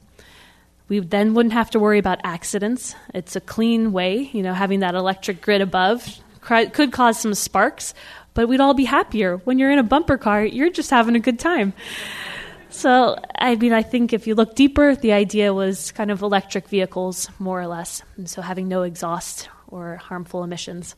[0.89, 2.97] We then wouldn't have to worry about accidents.
[3.15, 7.95] It's a clean way, you know, having that electric grid above could cause some sparks,
[8.35, 9.37] but we'd all be happier.
[9.39, 11.73] When you're in a bumper car, you're just having a good time.
[12.71, 16.69] So, I mean, I think if you look deeper, the idea was kind of electric
[16.69, 20.97] vehicles, more or less, and so having no exhaust or harmful emissions.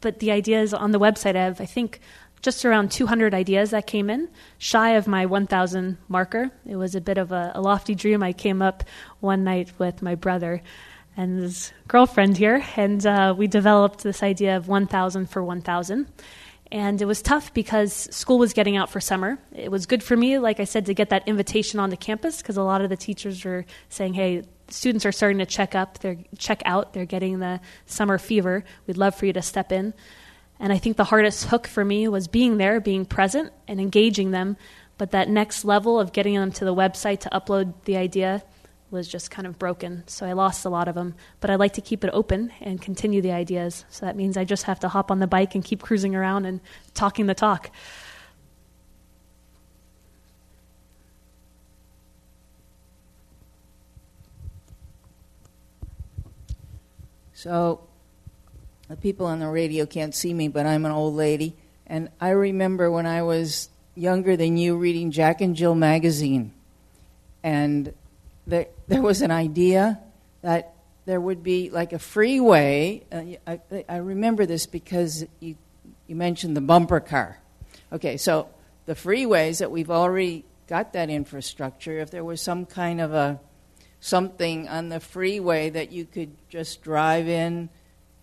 [0.00, 2.00] But the ideas on the website, I have, I think,
[2.42, 4.28] just around 200 ideas that came in,
[4.58, 6.50] shy of my 1,000 marker.
[6.66, 8.22] It was a bit of a, a lofty dream.
[8.22, 8.84] I came up
[9.20, 10.62] one night with my brother
[11.16, 16.06] and his girlfriend here, and uh, we developed this idea of 1,000 for 1,000.
[16.74, 19.38] And it was tough because school was getting out for summer.
[19.54, 22.56] It was good for me, like I said, to get that invitation onto campus because
[22.56, 26.16] a lot of the teachers were saying, hey, students are starting to check up, they're
[26.36, 28.64] check out, they're getting the summer fever.
[28.88, 29.94] We'd love for you to step in.
[30.58, 34.32] And I think the hardest hook for me was being there, being present, and engaging
[34.32, 34.56] them.
[34.98, 38.42] But that next level of getting them to the website to upload the idea
[38.90, 40.04] was just kind of broken.
[40.06, 41.14] So I lost a lot of them.
[41.40, 43.84] But I like to keep it open and continue the ideas.
[43.90, 46.46] So that means I just have to hop on the bike and keep cruising around
[46.46, 46.60] and
[46.94, 47.70] talking the talk.
[57.32, 57.86] So
[58.88, 61.56] the people on the radio can't see me, but I'm an old lady.
[61.86, 66.52] And I remember when I was younger than you reading Jack and Jill magazine.
[67.42, 67.92] And
[68.46, 70.00] there, there was an idea
[70.42, 70.74] that
[71.06, 73.04] there would be like a freeway.
[73.12, 75.56] Uh, I, I remember this because you,
[76.06, 77.38] you mentioned the bumper car.
[77.92, 78.48] Okay, so
[78.86, 83.40] the freeways that we've already got that infrastructure, if there was some kind of a
[84.00, 87.70] something on the freeway that you could just drive in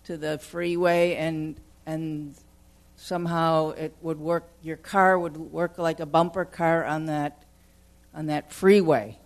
[0.04, 1.56] to the freeway and
[1.86, 2.36] and
[2.94, 7.42] somehow it would work your car would work like a bumper car on that
[8.14, 9.18] on that freeway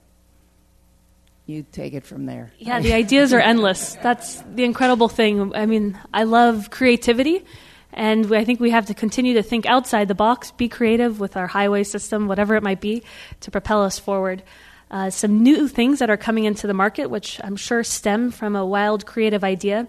[1.47, 2.53] you take it from there.
[2.59, 3.95] Yeah, the ideas are endless.
[4.03, 5.55] That's the incredible thing.
[5.55, 7.45] I mean, I love creativity,
[7.93, 11.37] and I think we have to continue to think outside the box, be creative with
[11.37, 13.05] our highway system, whatever it might be,
[13.41, 14.43] to propel us forward.
[14.91, 18.55] Uh, some new things that are coming into the market, which I'm sure stem from
[18.55, 19.89] a wild creative idea,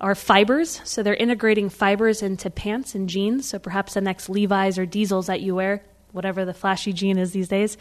[0.00, 0.80] are fibers.
[0.84, 3.48] So they're integrating fibers into pants and jeans.
[3.48, 5.82] So perhaps the next Levi's or Diesels that you wear
[6.12, 7.76] whatever the flashy jean is these days,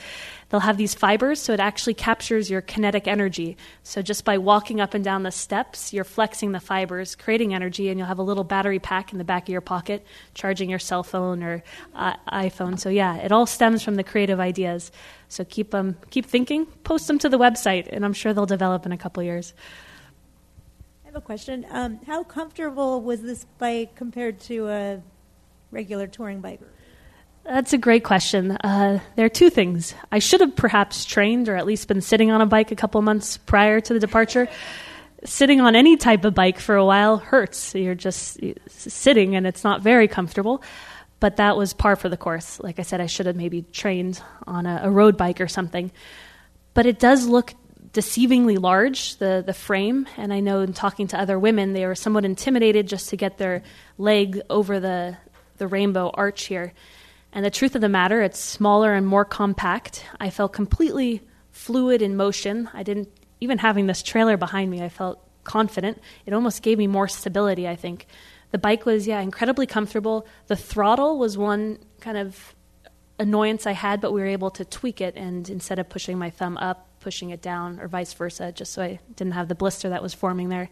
[0.49, 3.57] they'll have these fibers so it actually captures your kinetic energy.
[3.84, 7.89] So just by walking up and down the steps, you're flexing the fibers, creating energy,
[7.89, 10.80] and you'll have a little battery pack in the back of your pocket charging your
[10.80, 11.63] cell phone or
[11.95, 12.80] uh, iPhone.
[12.80, 14.91] So yeah, it all stems from the creative ideas.
[15.30, 18.45] So keep them, um, keep thinking, post them to the website, and I'm sure they'll
[18.45, 19.53] develop in a couple years.
[21.03, 21.65] I have a question.
[21.69, 25.01] Um, how comfortable was this bike compared to a
[25.71, 26.61] regular touring bike?
[27.47, 28.51] That's a great question.
[28.51, 29.95] Uh, there are two things.
[30.11, 33.01] I should have perhaps trained or at least been sitting on a bike a couple
[33.01, 34.49] months prior to the departure.
[35.23, 37.73] Sitting on any type of bike for a while hurts.
[37.73, 38.37] You're just
[38.67, 40.61] sitting and it's not very comfortable.
[41.21, 42.59] But that was par for the course.
[42.59, 45.89] Like I said, I should have maybe trained on a, a road bike or something.
[46.73, 47.53] But it does look
[47.93, 50.05] deceivingly large, the, the frame.
[50.17, 53.37] And I know in talking to other women, they were somewhat intimidated just to get
[53.37, 53.63] their
[53.97, 55.15] leg over the,
[55.57, 56.73] the rainbow arch here.
[57.34, 60.05] And the truth of the matter, it's smaller and more compact.
[60.19, 61.21] I felt completely
[61.51, 62.69] fluid in motion.
[62.73, 63.09] I didn't,
[63.39, 66.01] even having this trailer behind me, I felt confident.
[66.25, 68.07] It almost gave me more stability, I think.
[68.51, 70.25] The bike was, yeah, incredibly comfortable.
[70.47, 72.55] The throttle was one kind of
[73.19, 75.15] annoyance I had, but we were able to tweak it.
[75.15, 78.82] And instead of pushing my thumb up, pushing it down, or vice versa, just so
[78.82, 80.69] I didn't have the blister that was forming there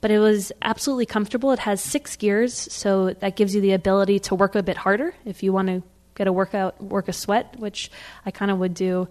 [0.00, 1.52] but it was absolutely comfortable.
[1.52, 5.14] It has six gears, so that gives you the ability to work a bit harder
[5.24, 5.82] if you want to
[6.14, 7.90] get a workout, work a sweat, which
[8.26, 9.08] I kind of would do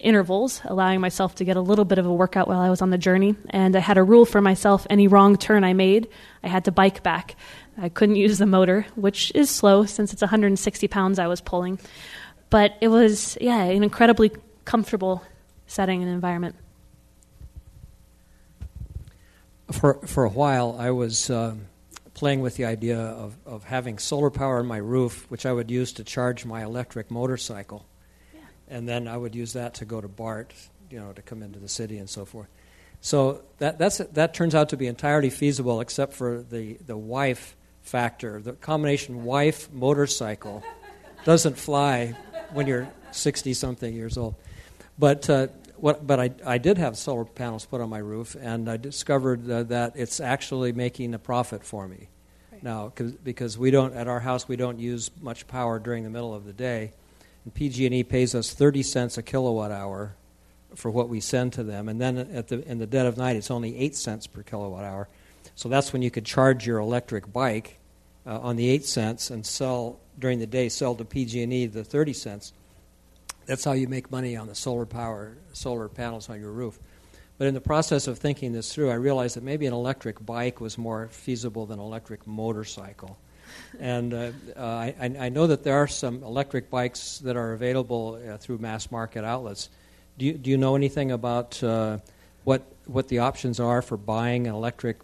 [0.00, 2.90] intervals, allowing myself to get a little bit of a workout while I was on
[2.90, 3.34] the journey.
[3.50, 6.08] And I had a rule for myself any wrong turn I made,
[6.42, 7.36] I had to bike back.
[7.78, 11.78] I couldn't use the motor, which is slow since it's 160 pounds I was pulling.
[12.50, 14.32] But it was, yeah, an incredibly
[14.64, 15.22] comfortable
[15.66, 16.56] setting and environment.
[19.72, 21.54] For for a while, I was uh,
[22.14, 25.70] playing with the idea of, of having solar power on my roof, which I would
[25.70, 27.86] use to charge my electric motorcycle,
[28.34, 28.40] yeah.
[28.68, 30.52] and then I would use that to go to BART,
[30.90, 32.48] you know, to come into the city and so forth.
[33.00, 37.56] So that that's that turns out to be entirely feasible, except for the the wife
[37.82, 38.40] factor.
[38.40, 40.62] The combination wife motorcycle
[41.24, 42.14] doesn't fly
[42.52, 44.34] when you're 60 something years old.
[44.98, 45.48] But uh,
[45.80, 49.50] what, but I, I did have solar panels put on my roof, and I discovered
[49.50, 52.08] uh, that it's actually making a profit for me
[52.52, 52.62] right.
[52.62, 52.92] now
[53.24, 56.44] because we don't at our house we don't use much power during the middle of
[56.44, 56.92] the day,
[57.44, 60.14] and PG&E pays us 30 cents a kilowatt hour
[60.74, 63.36] for what we send to them, and then at the in the dead of night
[63.36, 65.08] it's only eight cents per kilowatt hour.
[65.54, 67.78] So that's when you could charge your electric bike
[68.26, 72.12] uh, on the eight cents and sell during the day, sell to PG&E the 30
[72.12, 72.52] cents.
[73.50, 76.78] That's how you make money on the solar power, solar panels on your roof.
[77.36, 80.60] But in the process of thinking this through, I realized that maybe an electric bike
[80.60, 83.18] was more feasible than an electric motorcycle.
[83.80, 88.22] And uh, uh, I, I, know that there are some electric bikes that are available
[88.24, 89.68] uh, through mass market outlets.
[90.16, 91.98] Do you, do you know anything about uh,
[92.44, 94.98] what, what the options are for buying electric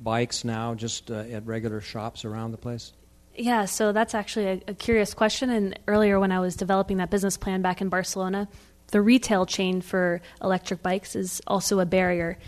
[0.00, 2.92] bikes now just uh, at regular shops around the place?
[3.34, 5.48] Yeah, so that's actually a, a, curious question.
[5.48, 8.48] And earlier, when I was developing that business plan back in Barcelona,
[8.88, 12.38] the retail chain for electric bikes is also a barrier.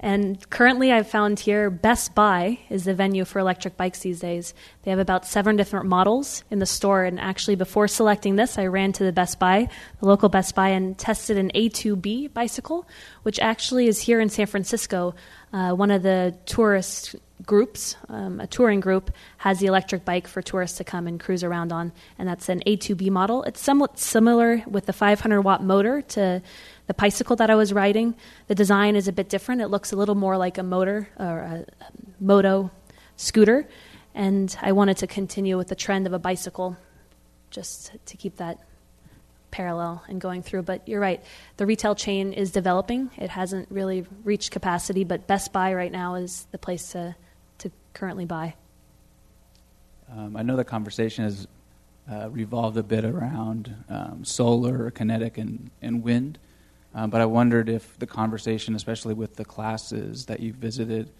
[0.00, 4.52] And currently, I've found here Best Buy is the venue for electric bikes these days.
[4.82, 7.04] They have about seven different models in the store.
[7.04, 9.68] And actually, before selecting this, I ran to the Best Buy,
[10.00, 12.86] the local Best Buy, and tested an A2B bicycle,
[13.22, 15.14] which actually is here in San Francisco.
[15.54, 17.16] Uh, one of the tourist
[17.46, 21.44] groups, um, a touring group, has the electric bike for tourists to come and cruise
[21.44, 23.42] around on, and that's an A2B model.
[23.44, 26.42] It's somewhat similar with the 500 watt motor to
[26.86, 28.14] the bicycle that I was riding.
[28.48, 29.60] The design is a bit different.
[29.60, 31.66] It looks a little more like a motor or a
[32.20, 32.70] moto
[33.16, 33.68] scooter,
[34.14, 36.76] and I wanted to continue with the trend of a bicycle
[37.50, 38.58] just to keep that
[39.50, 40.62] parallel and going through.
[40.62, 41.22] But you're right,
[41.58, 43.10] the retail chain is developing.
[43.16, 47.14] It hasn't really reached capacity, but Best Buy right now is the place to to
[47.94, 48.54] currently buy.
[50.12, 51.48] Um, I know the conversation has
[52.10, 56.38] uh, revolved a bit around um, solar, kinetic, and, and wind.
[56.94, 61.10] Um, but I wondered if the conversation, especially with the classes that you visited,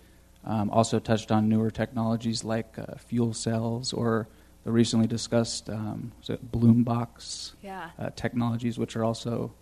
[0.44, 4.28] um, also touched on newer technologies like uh, fuel cells or
[4.64, 6.12] the recently discussed um,
[6.42, 7.90] bloom box yeah.
[7.98, 9.52] uh, technologies, which are also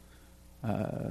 [0.65, 1.11] uh,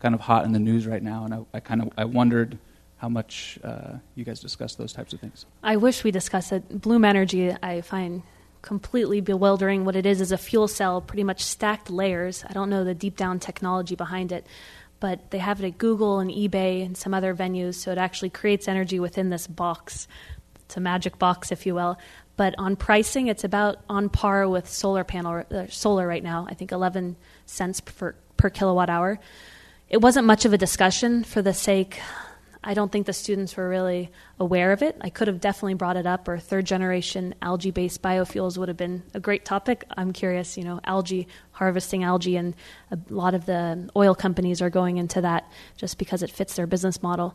[0.00, 1.24] kind of hot in the news right now.
[1.24, 2.58] And I, I kind of I wondered
[3.00, 5.46] how much uh, you guys discuss those types of things.
[5.62, 6.82] I wish we discussed it.
[6.82, 8.22] Bloom Energy, I find
[8.60, 9.86] completely bewildering.
[9.86, 12.44] What it is is a fuel cell, pretty much stacked layers.
[12.46, 14.46] I don't know the deep down technology behind it,
[15.00, 17.76] but they have it at Google and eBay and some other venues.
[17.76, 20.06] So it actually creates energy within this box.
[20.66, 21.98] It's a magic box, if you will.
[22.36, 26.46] But on pricing, it's about on par with solar panel uh, solar right now.
[26.50, 29.18] I think 11 cents per per kilowatt hour.
[29.88, 31.98] It wasn't much of a discussion for the sake
[32.62, 34.96] I don't think the students were really aware of it.
[35.00, 38.76] I could have definitely brought it up, or third generation algae based biofuels would have
[38.76, 39.84] been a great topic.
[39.96, 42.54] I'm curious, you know, algae, harvesting algae, and
[42.90, 46.66] a lot of the oil companies are going into that just because it fits their
[46.66, 47.34] business model.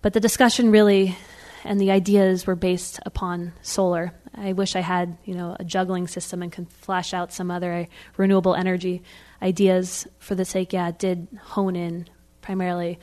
[0.00, 1.16] But the discussion really
[1.64, 4.12] and the ideas were based upon solar.
[4.34, 7.72] I wish I had, you know, a juggling system and could flash out some other
[7.72, 7.84] uh,
[8.16, 9.02] renewable energy
[9.40, 12.08] ideas for the sake, yeah, did hone in
[12.40, 12.98] primarily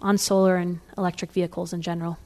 [0.00, 2.18] on solar and electric vehicles in general.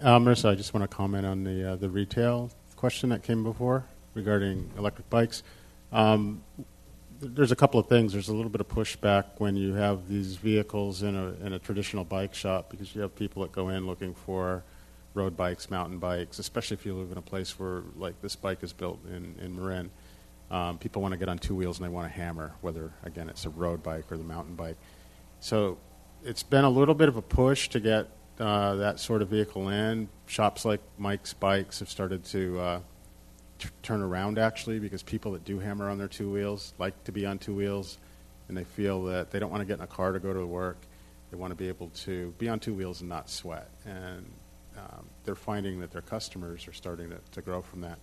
[0.00, 3.42] Uh, Marissa, I just want to comment on the uh, the retail question that came
[3.42, 3.84] before
[4.14, 5.42] regarding electric bikes.
[5.92, 6.42] Um,
[7.20, 8.12] there's a couple of things.
[8.12, 11.58] There's a little bit of pushback when you have these vehicles in a in a
[11.58, 14.62] traditional bike shop because you have people that go in looking for
[15.14, 18.62] road bikes, mountain bikes, especially if you live in a place where like this bike
[18.62, 19.90] is built in in Marin.
[20.54, 23.28] Um, people want to get on two wheels and they want to hammer, whether, again,
[23.28, 24.76] it's a road bike or the mountain bike.
[25.40, 25.78] So
[26.24, 29.68] it's been a little bit of a push to get uh, that sort of vehicle
[29.68, 30.08] in.
[30.26, 32.80] Shops like Mike's Bikes have started to uh,
[33.58, 37.10] t- turn around, actually, because people that do hammer on their two wheels like to
[37.10, 37.98] be on two wheels,
[38.46, 40.46] and they feel that they don't want to get in a car to go to
[40.46, 40.78] work.
[41.32, 43.70] They want to be able to be on two wheels and not sweat.
[43.84, 44.24] And
[44.78, 47.98] um, they're finding that their customers are starting to, to grow from that.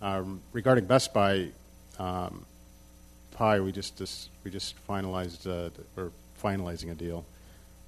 [0.00, 1.52] Um, regarding Best Buy,
[1.98, 2.44] um,
[3.32, 4.00] Pi, we just,
[4.44, 6.12] we just finalized uh, or
[6.42, 7.24] finalizing a deal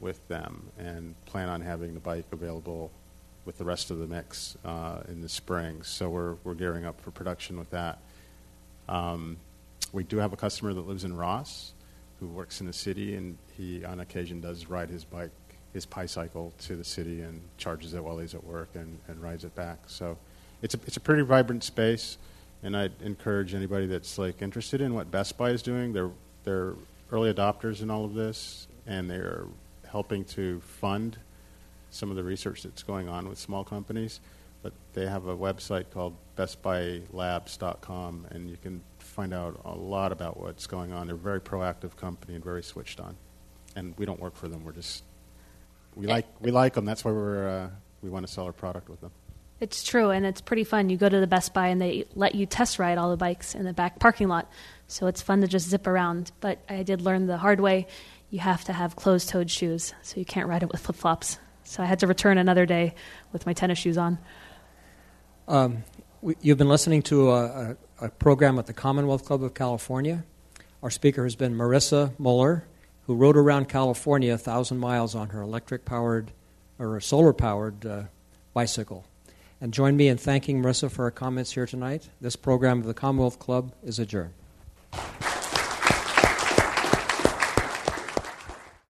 [0.01, 2.91] with them and plan on having the bike available
[3.45, 5.83] with the rest of the mix uh, in the spring.
[5.83, 7.99] So we're we're gearing up for production with that.
[8.89, 9.37] Um,
[9.93, 11.73] we do have a customer that lives in Ross
[12.21, 15.31] who works in the city, and he on occasion does ride his bike,
[15.73, 19.45] his Pi-cycle to the city and charges it while he's at work and, and rides
[19.45, 19.79] it back.
[19.87, 20.17] So
[20.63, 22.17] it's a, it's a pretty vibrant space,
[22.65, 25.93] and I'd encourage anybody that's like interested in what Best Buy is doing.
[25.93, 26.11] They're
[26.43, 26.75] they're
[27.13, 29.45] early adopters in all of this, and they're
[29.87, 31.19] helping to fund
[31.91, 34.21] some of the research that's going on with small companies.
[34.63, 40.41] But they have a website called bestbuylabs.com, and you can find out a lot about
[40.41, 41.07] what's going on.
[41.07, 43.15] They're a very proactive company and very switched on.
[43.77, 44.65] And we don't work for them.
[44.65, 45.05] We're just
[45.95, 46.87] we like we like them.
[46.87, 47.69] That's why we're uh,
[48.03, 49.11] we want to sell our product with them.
[49.61, 50.91] It's true, and it's pretty fun.
[50.91, 53.55] You go to the Best Buy and they let you test ride all the bikes
[53.55, 54.51] in the back parking lot.
[54.89, 56.33] So it's fun to just zip around.
[56.41, 57.87] But I did learn the hard way
[58.31, 61.39] you have to have closed toed shoes, so you can't ride it with flip flops.
[61.63, 62.95] So I had to return another day
[63.33, 64.19] with my tennis shoes on.
[65.47, 65.85] Um,
[66.21, 67.77] we, you've been listening to a, a,
[68.07, 70.25] a, program at the Commonwealth Club of California.
[70.83, 72.67] Our speaker has been Marissa Muller,
[73.07, 76.33] who rode around California a thousand miles on her electric powered
[76.79, 78.03] or solar powered uh,
[78.53, 79.07] bicycle.
[79.65, 82.11] And join me in thanking Marissa for her comments here tonight.
[82.21, 84.35] This program of the Commonwealth Club is adjourned.